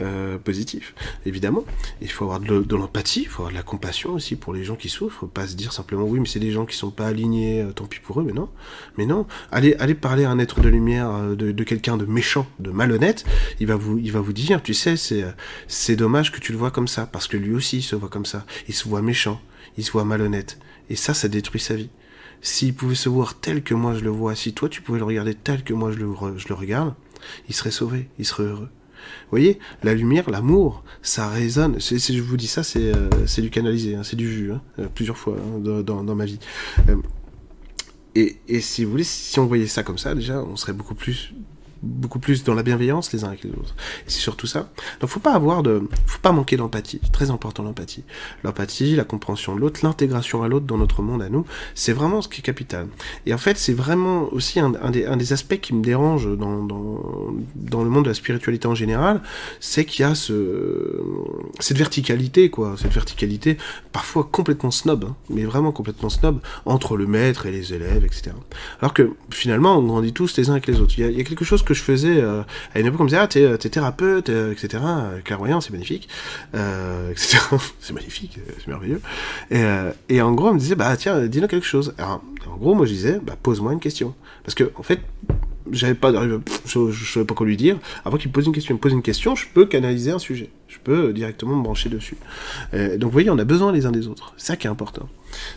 [0.00, 0.94] euh, positif.
[1.26, 1.64] Évidemment,
[2.00, 4.76] il faut avoir de, l'empathie, il faut avoir de la compassion aussi pour les gens
[4.76, 7.62] qui souffrent, pas se dire simplement oui, mais c'est des gens qui sont pas alignés,
[7.62, 8.48] euh, tant pis pour eux, mais non,
[8.96, 9.26] mais non.
[9.52, 12.70] Allez, allez parler à un être de lumière, euh, de, de quelqu'un de méchant, de
[12.70, 13.24] malhonnête,
[13.60, 15.24] il va vous, il va vous dire, tu sais, c'est,
[15.66, 18.08] c'est dommage que tu le vois comme ça, parce que lui aussi il se voit
[18.08, 19.40] comme ça, il se voit méchant,
[19.76, 20.58] il se voit malhonnête,
[20.90, 21.90] et ça, ça détruit sa vie
[22.40, 25.04] s'il pouvait se voir tel que moi je le vois, si toi tu pouvais le
[25.04, 26.94] regarder tel que moi je le, je le regarde,
[27.48, 28.68] il serait sauvé, il serait heureux.
[28.98, 31.80] Vous voyez, la lumière, l'amour, ça résonne.
[31.80, 34.88] Si je vous dis ça, c'est euh, du canalisé, hein, c'est du vu, hein, euh,
[34.92, 36.38] plusieurs fois hein, dans, dans, ma vie.
[36.88, 36.96] Euh,
[38.14, 40.94] et, et, si vous voulez, si on voyait ça comme ça, déjà, on serait beaucoup
[40.94, 41.32] plus
[41.82, 43.74] beaucoup plus dans la bienveillance les uns avec les autres.
[44.06, 44.70] C'est surtout ça.
[45.00, 47.00] Donc faut pas avoir de, faut pas manquer d'empathie.
[47.12, 48.04] Très important l'empathie.
[48.44, 52.22] L'empathie, la compréhension de l'autre, l'intégration à l'autre dans notre monde à nous, c'est vraiment
[52.22, 52.88] ce qui est capital.
[53.26, 56.64] Et en fait, c'est vraiment aussi un, des, un, des, aspects qui me dérange dans,
[56.64, 59.22] dans, dans, le monde de la spiritualité en général,
[59.60, 61.00] c'est qu'il y a ce,
[61.60, 62.74] cette verticalité, quoi.
[62.78, 63.58] Cette verticalité,
[63.92, 68.30] parfois complètement snob, hein, mais vraiment complètement snob, entre le maître et les élèves, etc.
[68.80, 70.94] Alors que finalement, on grandit tous les uns avec les autres.
[70.98, 72.42] Il y a, il y a quelque chose que je faisais euh,
[72.74, 74.82] à une époque, on me disait, ah, t'es, euh, thérapeute, euh, etc.
[75.22, 76.08] Clairvoyant, c'est magnifique,
[76.54, 77.38] etc.
[77.80, 79.02] c'est magnifique, c'est merveilleux.
[79.50, 79.62] Et,
[80.08, 81.94] et, en gros, on me disait, bah tiens, dis-nous quelque chose.
[81.98, 84.14] Alors, en gros, moi je disais, bah pose-moi une question.
[84.44, 85.00] Parce que, en fait,
[85.72, 87.78] j'avais pas, je, ne savais pas quoi lui dire.
[88.04, 90.18] Avant qu'il me pose une question, il me pose une question, je peux canaliser un
[90.18, 90.50] sujet.
[90.68, 92.16] Je peux directement me brancher dessus.
[92.74, 94.34] Euh, donc, vous voyez, on a besoin les uns des autres.
[94.36, 95.08] C'est ça qui est important.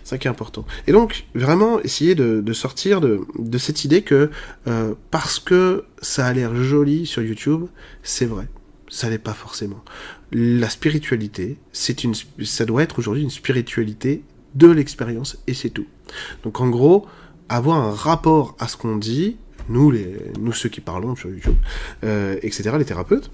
[0.03, 0.65] C'est ça qui est important.
[0.87, 4.29] Et donc, vraiment, essayer de, sortir de, cette idée que
[4.67, 7.65] euh, parce que ça a l'air joli sur YouTube,
[8.03, 8.47] c'est vrai.
[8.87, 9.83] Ça n'est pas forcément.
[10.31, 14.23] La spiritualité, c'est une, ça doit être aujourd'hui une spiritualité
[14.55, 15.87] de l'expérience et c'est tout.
[16.43, 17.05] Donc, en gros,
[17.51, 19.37] avoir un rapport à ce qu'on dit,
[19.71, 21.55] nous, les, nous ceux qui parlons sur YouTube,
[22.03, 23.31] euh, etc., les thérapeutes,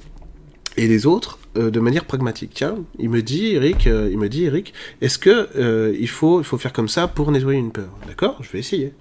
[0.77, 2.51] et les autres, euh, de manière pragmatique.
[2.53, 6.43] Tiens, il me dit, Eric, euh, il me dit, Eric, est-ce que il faut, il
[6.43, 7.89] faut faire comme ça pour nettoyer une peur?
[8.07, 8.93] D'accord, je vais essayer.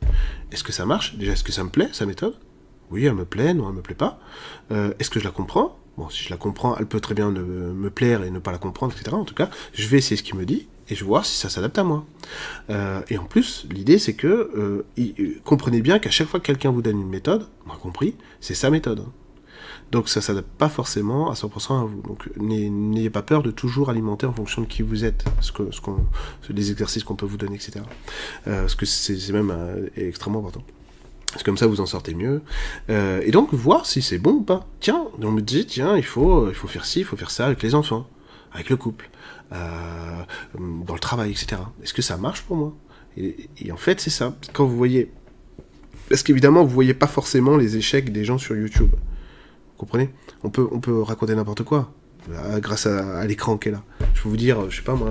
[0.52, 1.16] Est-ce que ça marche?
[1.16, 2.34] Déjà, est-ce que ça me plaît, sa méthode
[2.90, 4.18] Oui, elle me plaît, non, elle me plaît pas.
[4.70, 5.78] est-ce que je la comprends?
[5.98, 8.58] Bon, si je la comprends, elle peut très bien me plaire et ne pas la
[8.58, 9.14] comprendre, etc.
[9.14, 11.36] En tout cas, je vais essayer ce qu'il me dit et je vais voir si
[11.36, 12.04] ça s'adapte à moi.
[12.70, 16.46] Euh, et en plus, l'idée c'est que euh, euh, comprenez bien qu'à chaque fois que
[16.46, 19.04] quelqu'un vous donne une méthode, a compris, c'est sa méthode.
[19.92, 22.02] Donc ça s'adapte pas forcément à 100% à vous.
[22.02, 25.62] Donc n'ayez pas peur de toujours alimenter en fonction de qui vous êtes, ce que,
[26.50, 27.84] les exercices qu'on peut vous donner, etc.
[28.44, 29.54] parce que c'est, même
[29.96, 30.62] extrêmement important.
[31.36, 32.42] C'est comme ça vous en sortez mieux.
[32.88, 34.66] et donc voir si c'est bon ou pas.
[34.80, 37.46] Tiens, on me dit tiens il faut il faut faire ci, il faut faire ça
[37.46, 38.08] avec les enfants,
[38.52, 39.08] avec le couple.
[39.52, 40.22] Euh,
[40.58, 41.62] dans le travail, etc.
[41.82, 42.74] Est-ce que ça marche pour moi?
[43.16, 44.34] Et, en fait, c'est ça.
[44.52, 45.10] Quand vous voyez...
[46.08, 48.90] Parce qu'évidemment, vous voyez pas forcément les échecs des gens sur YouTube.
[48.92, 50.10] Vous comprenez?
[50.44, 51.92] On peut, on peut raconter n'importe quoi.
[52.30, 53.82] Euh, grâce à, l'écran qui est là.
[54.14, 55.10] Je peux vous dire, je sais pas moi,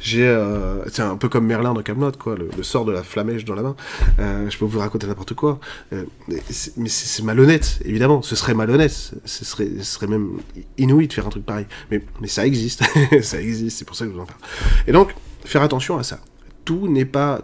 [0.00, 3.44] j'ai, euh, c'est un peu comme Merlin dans Camelot, quoi, le, sort de la flamèche
[3.44, 3.76] dans la main.
[4.18, 8.22] Euh, je peux vous raconter n'importe quoi, mais c'est malhonnête, évidemment.
[8.22, 8.92] Ce serait malhonnête,
[9.24, 10.38] ce serait, ce serait même
[10.78, 11.66] inouï de faire un truc pareil.
[11.90, 12.84] Mais, mais ça existe,
[13.22, 13.78] ça existe.
[13.78, 14.40] C'est pour ça que je vous en parle.
[14.86, 15.14] Et donc,
[15.44, 16.20] faire attention à ça
[16.66, 17.40] tout n'est pas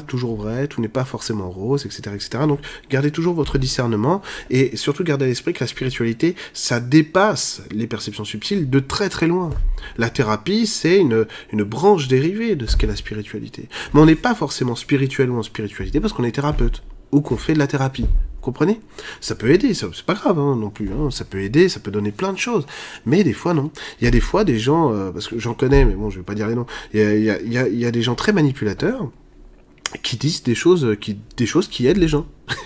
[0.00, 2.44] toujours vrai, tout n'est pas forcément rose, etc., etc.
[2.48, 2.58] Donc
[2.90, 7.86] gardez toujours votre discernement et surtout gardez à l'esprit que la spiritualité ça dépasse les
[7.86, 9.50] perceptions subtiles de très très loin.
[9.98, 13.68] La thérapie c'est une une branche dérivée de ce qu'est la spiritualité.
[13.92, 16.82] Mais on n'est pas forcément spirituel ou en spiritualité parce qu'on est thérapeute
[17.12, 18.06] ou qu'on fait de la thérapie
[18.42, 18.80] comprenez?
[19.22, 21.10] Ça peut aider, c'est pas grave hein, non plus, hein.
[21.10, 22.66] ça peut aider, ça peut donner plein de choses.
[23.06, 23.70] Mais des fois, non.
[24.00, 26.18] Il y a des fois des gens, euh, parce que j'en connais, mais bon, je
[26.18, 28.32] vais pas dire les noms, il y a, y, a, y a, des gens très
[28.32, 29.08] manipulateurs
[30.02, 32.26] qui disent des choses qui, des choses qui aident les gens.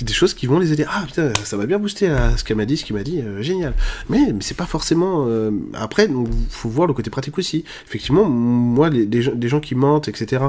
[0.00, 0.84] des choses qui vont les aider.
[0.88, 3.20] Ah putain, ça va bien booster à ce qu'elle m'a dit, ce qu'il m'a dit,
[3.20, 3.74] euh, génial.
[4.08, 5.26] Mais, mais c'est pas forcément.
[5.28, 6.08] Euh, après,
[6.50, 7.64] faut voir le côté pratique aussi.
[7.86, 10.44] Effectivement, moi, les, des, gens qui mentent, etc.,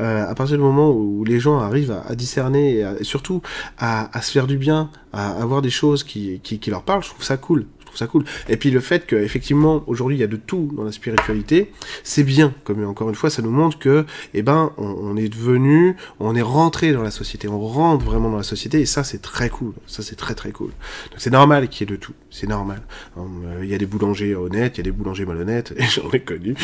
[0.00, 3.42] euh, à partir du moment où les gens arrivent à, discerner et, surtout
[3.78, 7.02] à, à, se faire du bien, à avoir des choses qui, qui, qui leur parlent,
[7.02, 7.66] je trouve ça cool
[7.98, 8.24] ça cool.
[8.48, 12.22] Et puis le fait qu'effectivement, aujourd'hui, il y a de tout dans la spiritualité, c'est
[12.22, 12.54] bien.
[12.64, 16.42] Comme encore une fois, ça nous montre que, eh ben, on, est devenu, on est
[16.42, 19.72] rentré dans la société, on rentre vraiment dans la société, et ça, c'est très cool.
[19.86, 20.70] Ça, c'est très très cool.
[21.16, 22.14] C'est normal qu'il y ait de tout.
[22.30, 22.82] C'est normal.
[23.16, 26.10] Euh, il y a des boulangers honnêtes, il y a des boulangers malhonnêtes, et j'en
[26.10, 26.54] ai connu.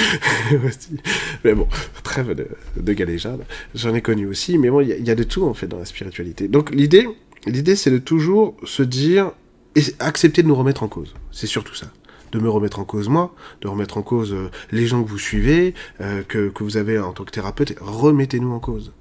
[1.44, 1.66] mais bon,
[2.03, 2.49] trêve de,
[2.81, 3.44] de galéjade.
[3.75, 5.79] J'en ai connu aussi, mais bon, il y, y a de tout, en fait, dans
[5.79, 6.49] la spiritualité.
[6.49, 7.09] Donc l'idée,
[7.47, 9.33] l'idée, c'est de toujours se dire,
[9.75, 11.15] et accepter de nous remettre en cause.
[11.31, 11.87] C'est surtout ça.
[12.33, 15.19] De me remettre en cause moi, de remettre en cause euh, les gens que vous
[15.19, 17.77] suivez, euh, que, que, vous avez en tant que thérapeute.
[17.81, 18.93] Remettez-nous en cause.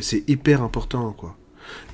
[0.00, 1.36] C'est hyper important, quoi.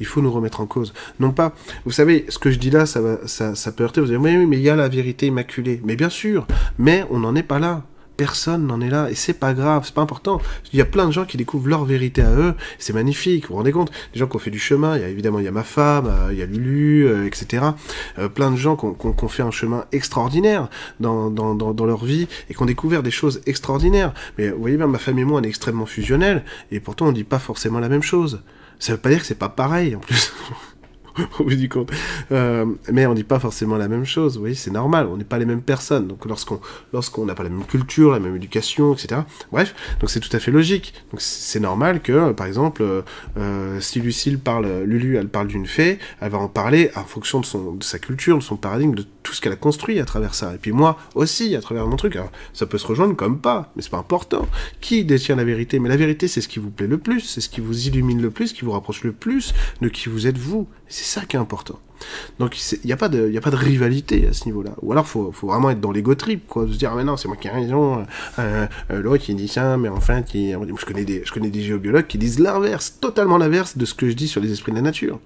[0.01, 0.93] Il faut nous remettre en cause.
[1.21, 4.01] Non pas, vous savez, ce que je dis là, ça, va, ça, ça peut heurter.
[4.01, 5.81] Vous allez dire, oui, mais il y a la vérité immaculée.
[5.85, 6.47] Mais bien sûr,
[6.79, 7.85] mais on n'en est pas là
[8.17, 10.41] personne n'en est là et c'est pas grave, c'est pas important.
[10.73, 13.49] Il y a plein de gens qui découvrent leur vérité à eux, c'est magnifique, vous
[13.51, 15.45] vous rendez compte Des gens qui ont fait du chemin, il y a évidemment il
[15.45, 17.65] y a ma femme, euh, il y a Lulu, euh, etc.
[18.19, 20.69] Euh, plein de gens qui ont, fait un chemin extraordinaire
[21.01, 24.15] dans, dans, dans, leur vie et qui ont découvert des choses extraordinaires.
[24.39, 27.13] Mais vous voyez bien, ma femme et moi on est extrêmement fusionnels et pourtant on
[27.13, 28.43] dit pas forcément la même chose.
[28.79, 30.33] Ça veut pas dire que c'est pas pareil en plus.
[31.39, 31.91] au bout du compte.
[32.33, 35.39] Euh, mais on dit pas forcément la même chose, oui, c'est normal, on n'est pas
[35.39, 36.07] les mêmes personnes.
[36.07, 36.61] Donc lorsqu'on
[36.93, 39.23] lorsqu'on n'a pas la même culture, la même éducation, etc.
[39.53, 40.95] Bref, donc c'est tout à fait logique.
[41.11, 42.85] Donc c'est normal que, par exemple,
[43.37, 47.41] euh, si Lucille parle, Lulu, elle parle d'une fée, elle va en parler en fonction
[47.41, 50.05] de, son, de sa culture, de son paradigme, de tout ce qu'elle a construit à
[50.05, 50.55] travers ça.
[50.55, 52.17] Et puis moi aussi, à travers mon truc.
[52.17, 54.47] Alors, ça peut se rejoindre comme pas, mais c'est pas important.
[54.81, 55.79] Qui détient la vérité?
[55.79, 58.23] Mais la vérité, c'est ce qui vous plaît le plus, c'est ce qui vous illumine
[58.23, 60.69] le plus, qui vous rapproche le plus de qui vous êtes vous.
[60.89, 61.79] C'est ça qui est important.
[62.39, 64.73] Donc il n'y a, pas de, a pas de rivalité à ce niveau-là.
[64.83, 67.05] Ou alors faut, faut vraiment être dans l'ego trip, quoi, de se dire ah mais
[67.05, 68.05] non c'est moi qui ai raison,
[68.39, 71.63] euh, euh, l'autre qui dit ça, mais enfin qui, je connais des, je connais des
[71.63, 74.77] géobiologues qui disent l'inverse, totalement l'inverse de ce que je dis sur les esprits de
[74.77, 75.19] la nature.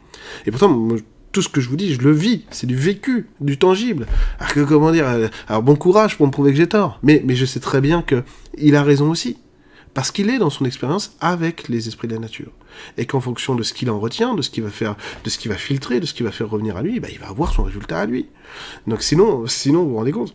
[0.47, 0.89] Et pourtant
[1.33, 4.07] tout ce que je vous dis, je le vis, c'est du vécu, du tangible.
[4.39, 7.35] Alors comment dire, euh, alors bon courage pour me prouver que j'ai tort, mais mais
[7.35, 8.23] je sais très bien que
[8.59, 9.39] il a raison aussi
[9.95, 12.53] parce qu'il est dans son expérience avec les esprits de la nature.
[12.97, 15.39] Et qu'en fonction de ce qu'il en retient, de ce qu'il va faire, de ce
[15.39, 17.53] qu'il va filtrer, de ce qu'il va faire revenir à lui, bah, il va avoir
[17.53, 18.29] son résultat à lui.
[18.87, 20.35] Donc sinon, sinon vous vous rendez compte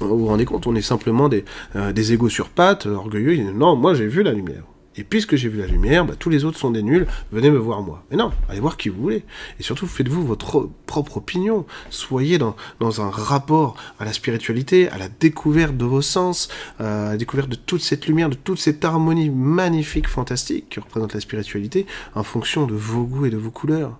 [0.00, 1.44] vous vous rendez compte, on est simplement des,
[1.76, 3.52] euh, égos sur pattes, orgueilleux.
[3.52, 4.64] Non, moi j'ai vu la lumière.
[4.96, 7.58] Et puisque j'ai vu la lumière, bah, tous les autres sont des nuls, venez me
[7.58, 8.04] voir moi.
[8.10, 9.24] Mais non, allez voir qui vous voulez.
[9.60, 11.64] Et surtout, faites-vous votre propre opinion.
[11.90, 16.48] Soyez dans, un rapport à la spiritualité, à la découverte de vos sens,
[16.80, 21.14] à la découverte de toute cette lumière, de toute cette harmonie magnifique, fantastique que représente
[21.14, 23.96] la spiritualité, en fonction de vos goûts et de vos couleurs.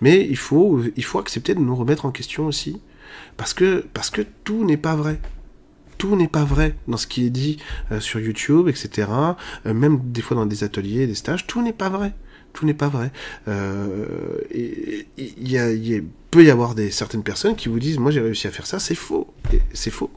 [0.00, 0.80] Mais il faut,
[1.18, 2.80] accepter de nous remettre en question aussi.
[3.36, 3.84] Parce que
[4.44, 5.20] tout n'est pas vrai
[5.98, 7.58] tout n'est pas vrai dans ce qui est dit
[7.92, 9.08] euh, sur YouTube, etc.
[9.66, 12.12] Euh, même des fois dans des ateliers, des stages, tout n'est pas vrai.
[12.54, 13.12] Tout n'est pas vrai.
[13.46, 18.50] Euh, il peut y avoir des, certaines personnes qui vous disent, moi j'ai réussi à
[18.50, 19.32] faire ça, c'est faux.
[19.74, 20.10] C'est faux.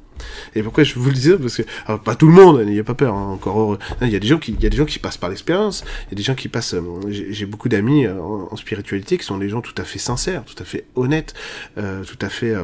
[0.55, 1.63] Et pourquoi je vous le disais Parce que
[2.03, 3.79] pas tout le monde, a pas peur, hein, encore heureux.
[4.01, 5.83] Il y a des gens qui, il y a des gens qui passent par l'expérience.
[6.07, 6.75] Il y a des gens qui passent.
[7.09, 10.65] J'ai beaucoup d'amis en, spiritualité qui sont des gens tout à fait sincères, tout à
[10.65, 11.33] fait honnêtes,
[11.75, 12.55] tout à fait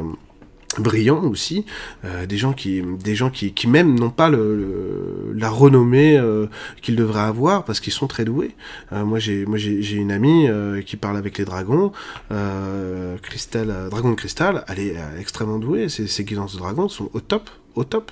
[0.77, 1.65] brillants aussi,
[2.06, 6.47] euh, des gens qui, des gens qui, qui même n'ont pas le, la renommée euh,
[6.82, 8.51] qu'ils devraient avoir parce qu'ils sont très doués.
[8.91, 10.47] Euh, moi j'ai, moi j'ai, une amie
[10.86, 11.91] qui parle avec les dragons,
[13.21, 15.89] Cristal, dragon de cristal, elle est extrêmement douée.
[15.89, 18.12] Ses, ses guidances de dragons sont au top, au top.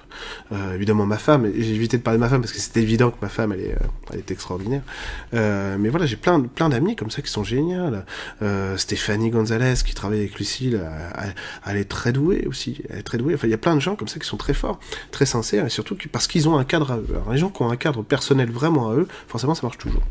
[0.51, 3.09] Euh, évidemment, ma femme, j'ai évité de parler de ma femme parce que c'était évident
[3.09, 4.81] que ma femme, elle est, euh, elle est extraordinaire.
[5.33, 8.05] Euh, mais voilà, j'ai plein, plein d'amis comme ça qui sont géniales.
[8.77, 10.79] Stéphanie Gonzalez, qui travaille avec Lucille,
[11.65, 12.81] elle, est très douée aussi.
[12.89, 13.33] Elle est très douée.
[13.33, 14.79] Enfin, il y a plein de gens comme ça qui sont très forts,
[15.11, 17.07] très sincères, et surtout parce qu'ils ont un cadre à eux.
[17.09, 20.03] Alors, les gens qui ont un cadre personnel vraiment à eux, forcément, ça marche toujours.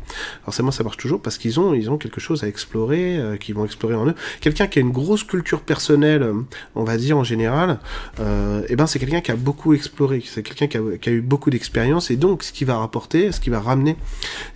[0.43, 3.63] Forcément, ça marche toujours parce qu'ils ont, ils ont quelque chose à explorer, qu'ils vont
[3.63, 4.15] explorer en eux.
[4.41, 6.33] Quelqu'un qui a une grosse culture personnelle,
[6.75, 7.79] on va dire en général,
[8.19, 8.23] et
[8.69, 12.11] eh ben c'est quelqu'un qui a beaucoup exploré, c'est quelqu'un qui a, eu beaucoup d'expérience,
[12.11, 13.95] et donc ce qui va rapporter, ce qui va ramener,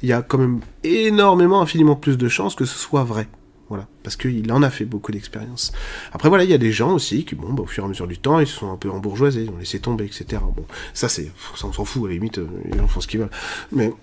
[0.02, 3.28] il y a quand même énormément, infiniment plus de chances que ce soit vrai.
[3.69, 5.71] Voilà, parce qu'il en a fait beaucoup d'expérience.
[6.12, 7.89] Après voilà, il y a des gens aussi qui, bon, bah, au fur et à
[7.89, 10.41] mesure du temps, ils se sont un peu embourgeoisés, ils ont laissé tomber, etc.
[10.56, 13.19] Bon, ça c'est, ça on s'en fout, à la limite, ils euh, font ce qu'ils
[13.19, 13.30] veulent.
[13.71, 13.93] Mais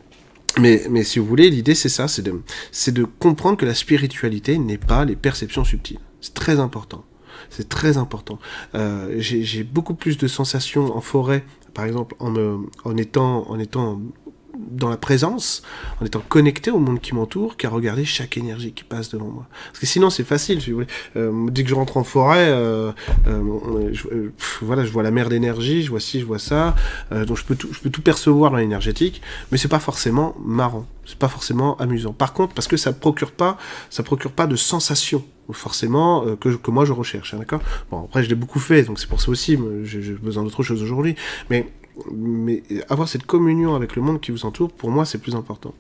[0.59, 2.41] mais, mais, si vous voulez, l'idée c'est ça, c'est de,
[2.73, 5.99] c'est de comprendre que la spiritualité n'est pas les perceptions subtiles.
[6.23, 7.05] C'est très important.
[7.51, 8.39] C'est très important.
[8.75, 14.01] Euh, j'ai beaucoup plus de sensations en forêt, par exemple, en, étant, en étant
[14.59, 15.63] dans la présence,
[16.01, 19.47] en étant connecté au monde qui m'entoure, qu'à regarder chaque énergie qui passe devant moi.
[19.67, 20.89] Parce que sinon, c'est facile, si vous voulez.
[21.17, 22.93] Euh, dès que je rentre en forêt, euh,
[23.27, 24.31] euh, je,
[24.63, 26.75] voilà, je vois la mer d'énergie, je vois ci, je vois ça,
[27.11, 30.87] donc je peux tout, je peux tout percevoir dans l'énergétique, mais c'est pas forcément marrant,
[31.05, 32.13] c'est pas forcément amusant.
[32.13, 33.59] Par contre, parce que ça procure pas,
[33.91, 37.61] ça procure pas de sensations forcément que, que moi je recherche, hein, d'accord?
[37.91, 40.83] Bon, après je l'ai beaucoup fait, donc c'est pour ça aussi, j'ai besoin d'autre chose
[40.83, 41.15] aujourd'hui,
[41.51, 41.73] mais
[42.13, 45.75] mais avoir cette communion avec le monde qui vous entoure, pour moi, c'est plus important.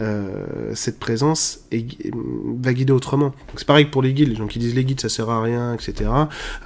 [0.00, 3.34] Euh, cette présence va guider autrement.
[3.56, 5.74] C'est pareil pour les guides, les gens qui disent les guides ça sert à rien,
[5.74, 6.10] etc.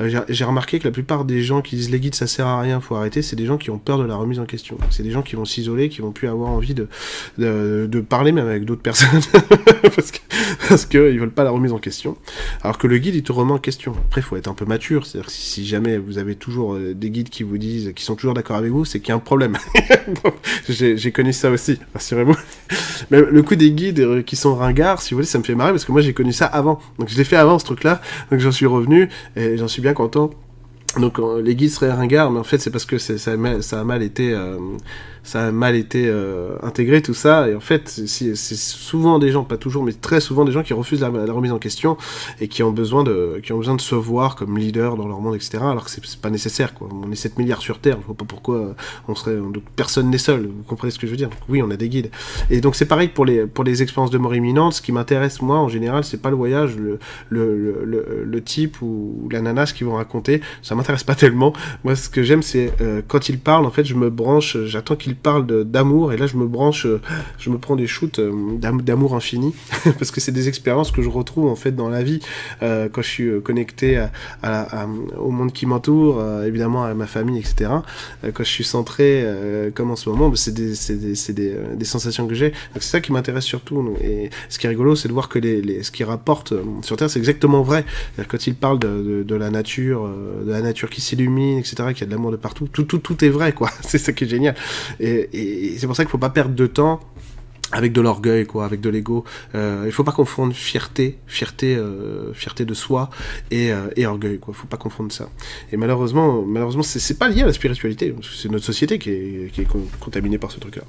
[0.00, 2.60] Euh, j'ai remarqué que la plupart des gens qui disent les guides ça sert à
[2.60, 4.76] rien, faut arrêter, c'est des gens qui ont peur de la remise en question.
[4.90, 6.88] C'est des gens qui vont s'isoler, qui vont plus avoir envie de,
[7.38, 9.20] de, parler même avec d'autres personnes
[9.94, 10.18] parce que
[10.68, 12.16] parce qu'ils veulent pas la remise en question.
[12.62, 13.94] Alors que le guide il te remet en question.
[14.08, 17.10] Après, faut être un peu mature, c'est-à-dire si, si jamais vous avez toujours euh, des
[17.10, 19.20] guides qui vous disent, qui sont toujours d'accord avec vous, c'est qu'il y a un
[19.20, 19.56] problème.
[20.68, 22.36] j'ai connu ça aussi, rassurez-vous.
[23.10, 25.54] Mais le coup des guides euh, qui sont ringards, si vous voulez, ça me fait
[25.54, 26.80] marrer parce que moi j'ai connu ça avant.
[26.98, 28.00] Donc je l'ai fait avant ce truc-là,
[28.30, 30.30] donc j'en suis revenu et j'en suis bien content.
[30.98, 34.02] Donc euh, les guides seraient ringards, mais en fait c'est parce que ça, a mal
[34.02, 34.58] été euh,
[35.22, 37.48] ça a mal été euh, intégré tout ça.
[37.48, 40.72] Et en fait c'est souvent des gens pas toujours mais très souvent des gens qui
[40.72, 41.96] refusent la, remise en question
[42.40, 45.20] et qui ont besoin de qui ont besoin de se voir comme leader dans leur
[45.20, 46.88] monde etc alors que c'est pas nécessaire quoi.
[46.92, 48.74] On est 7 milliards sur terre je vois pas pourquoi
[49.08, 51.30] on serait donc personne n'est seul vous comprenez ce que je veux dire.
[51.48, 52.10] Oui on a des guides.
[52.50, 54.74] Et donc c'est pareil pour les pour les expériences de mort imminente.
[54.74, 58.80] Ce qui m'intéresse moi en général c'est pas le voyage le le, le, le, type
[58.82, 60.40] ou la nana ce qu'ils vont raconter.
[60.62, 61.52] Ça m'intéresse pas tellement.
[61.84, 64.96] Moi ce que j'aime c'est euh, quand ils parlent en fait je me branche j'attends
[64.96, 67.00] qu'ils parle d'amour, et là je me branche, euh,
[67.38, 69.54] je me prends des shoots euh, d'amour infini,
[69.98, 72.20] parce que c'est des expériences que je retrouve en fait dans la vie,
[72.62, 74.06] euh, quand je suis connecté
[75.18, 77.70] au monde qui m'entoure, évidemment à ma famille, etc.
[78.22, 79.24] quand je suis centré,
[79.74, 82.52] comme en ce moment, c'est des, sensations que j'ai.
[82.74, 83.94] C'est ça qui m'intéresse surtout.
[84.02, 87.18] Et ce qui est rigolo, c'est de voir que ce qu'ils rapportent sur Terre, c'est
[87.18, 87.84] exactement vrai.
[88.28, 90.08] Quand ils parlent de, la nature,
[90.44, 92.98] de la nature qui s'illumine, etc., qu'il y a de l'amour de partout, tout, tout,
[92.98, 93.70] tout est vrai, quoi.
[93.82, 94.54] c'est ça qui est génial.
[95.00, 97.00] Et, c'est pour ça qu'il faut pas perdre de temps
[97.72, 102.34] avec de l'orgueil quoi avec de l'ego euh, il faut pas confondre fierté fierté euh,
[102.34, 103.10] fierté de soi
[103.52, 105.30] et, euh, et orgueil quoi faut pas confondre ça
[105.70, 109.60] et malheureusement malheureusement c'est pas lié à la spiritualité c'est notre société qui est, qui
[109.60, 109.68] est
[110.00, 110.82] contaminée par ce truc là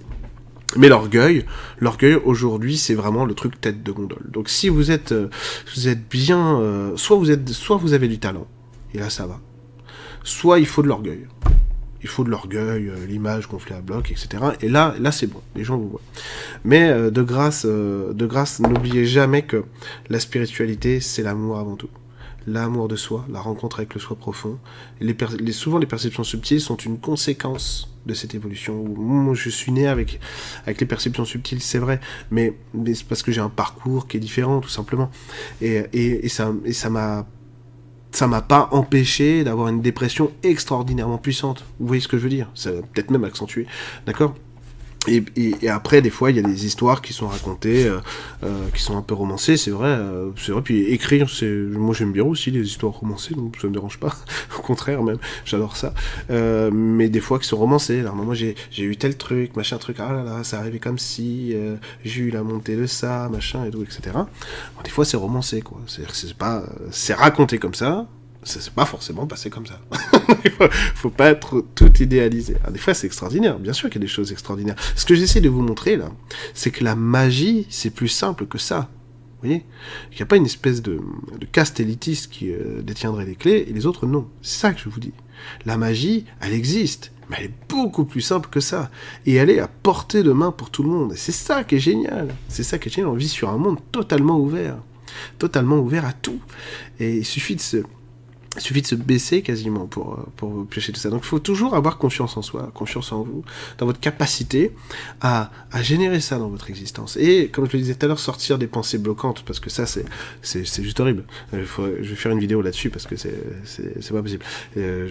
[0.77, 1.45] Mais l'orgueil,
[1.79, 4.29] l'orgueil aujourd'hui, c'est vraiment le truc tête de gondole.
[4.31, 5.29] Donc si vous êtes, euh,
[5.75, 8.47] vous êtes bien, euh, soit vous êtes, soit vous avez du talent,
[8.93, 9.39] et là ça va.
[10.23, 11.27] Soit il faut de l'orgueil.
[12.03, 14.43] Il faut de l'orgueil, euh, l'image gonflée à bloc, etc.
[14.61, 16.01] Et là, là c'est bon, les gens vous voient.
[16.63, 19.63] Mais de grâce, de grâce, n'oubliez jamais que
[20.09, 21.89] la spiritualité, c'est l'amour avant tout
[22.47, 24.57] l'amour de soi, la rencontre avec le soi profond.
[24.99, 25.15] Les,
[25.51, 28.83] souvent, les perceptions subtiles sont une conséquence de cette évolution.
[28.83, 30.19] Moi, je suis né avec,
[30.63, 31.99] avec les perceptions subtiles, c'est vrai,
[32.31, 32.55] mais,
[32.93, 35.11] c'est parce que j'ai un parcours qui est différent, tout simplement.
[35.61, 37.27] Et, et, et ça et ça m'a
[38.11, 41.63] ça m'a pas empêché d'avoir une dépression extraordinairement puissante.
[41.79, 42.49] Vous voyez ce que je veux dire?
[42.55, 43.65] Ça peut-être même accentué.
[44.05, 44.35] D'accord?
[45.07, 47.99] Et, après, des fois, il y a des histoires qui sont racontées, euh,
[48.43, 49.89] euh, qui sont un peu romancées, c'est vrai.
[49.89, 50.61] Euh, c'est vrai.
[50.61, 54.15] Puis écrire, c'est, moi j'aime bien aussi les histoires romancées, donc ça me dérange pas.
[54.59, 55.93] Au contraire, même, j'adore ça.
[56.29, 58.01] Mais des fois qui sont romancées.
[58.01, 59.97] Alors moi, j'ai, eu tel truc, machin truc.
[59.99, 61.55] Ah là là, ça arrivait comme si
[62.05, 64.15] j'ai eu la montée de ça, machin et tout, etc.
[64.83, 65.79] Des fois, c'est romancé, quoi.
[65.87, 68.07] C'est pas, c'est raconté comme ça
[68.43, 69.79] ça s'est pas forcément passé comme ça.
[70.45, 72.55] Il faut, faut pas être tout idéalisé.
[72.71, 73.59] des fois, c'est extraordinaire.
[73.59, 74.75] Bien sûr qu'il y a des choses extraordinaires.
[74.95, 76.11] Ce que j'essaie de vous montrer, là,
[76.53, 78.89] c'est que la magie, c'est plus simple que ça.
[79.41, 79.65] Vous voyez?
[80.11, 80.99] Il n'y a pas une espèce de,
[81.39, 84.27] de caste élitiste qui euh, détiendrait les clés et les autres non.
[84.41, 85.13] C'est ça que je vous dis.
[85.65, 88.91] La magie, elle existe, mais elle est beaucoup plus simple que ça.
[89.25, 91.13] Et elle est à portée de main pour tout le monde.
[91.13, 92.35] Et c'est ça qui est génial.
[92.47, 93.09] C'est ça qui est génial.
[93.11, 94.77] On vit sur un monde totalement ouvert.
[95.39, 96.39] Totalement ouvert à tout.
[96.99, 97.83] Et il suffit de se
[98.57, 101.09] il suffit de se baisser quasiment pour, euh, pour piocher tout ça.
[101.09, 103.45] Donc il faut toujours avoir confiance en soi, confiance en vous,
[103.77, 104.71] dans votre capacité
[105.21, 107.15] à, à générer ça dans votre existence.
[107.17, 109.85] Et comme je le disais tout à l'heure, sortir des pensées bloquantes, parce que ça
[109.85, 110.05] c'est,
[110.41, 111.23] c'est, juste horrible.
[111.53, 111.65] Euh,
[112.01, 114.43] je vais faire une vidéo là-dessus parce que c'est, c'est, c'est pas possible.
[114.75, 115.07] Euh,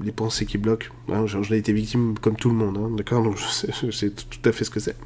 [0.00, 0.88] les pensées qui bloquent.
[1.10, 3.22] Hein, J'en ai été victime comme tout le monde, hein, d'accord?
[3.22, 4.96] Donc je sais, tout à fait ce que c'est.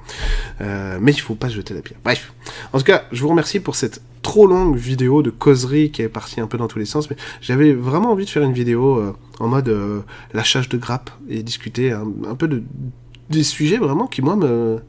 [0.61, 1.99] Euh, mais il faut pas jeter la pierre.
[2.05, 2.32] Bref.
[2.72, 6.09] En tout cas, je vous remercie pour cette trop longue vidéo de causerie qui est
[6.09, 8.99] partie un peu dans tous les sens, mais j'avais vraiment envie de faire une vidéo
[8.99, 10.01] euh, en mode euh,
[10.32, 12.62] lâchage de grappe et discuter un peu de
[13.31, 14.37] des sujets vraiment qui moi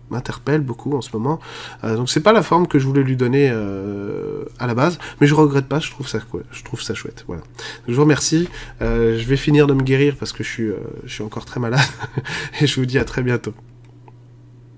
[0.10, 1.40] m'interpellent beaucoup en ce moment.
[1.84, 5.00] Euh, donc c'est pas la forme que je voulais lui donner euh, à la base,
[5.20, 7.24] mais je regrette pas, je trouve ça quoi, je trouve ça chouette.
[7.28, 7.44] Voilà.
[7.88, 8.50] je vous remercie.
[8.82, 10.70] Euh, je vais finir de me guérir parce que je suis,
[11.06, 11.80] je suis encore très malade
[12.62, 13.54] et je vous dis à très bientôt.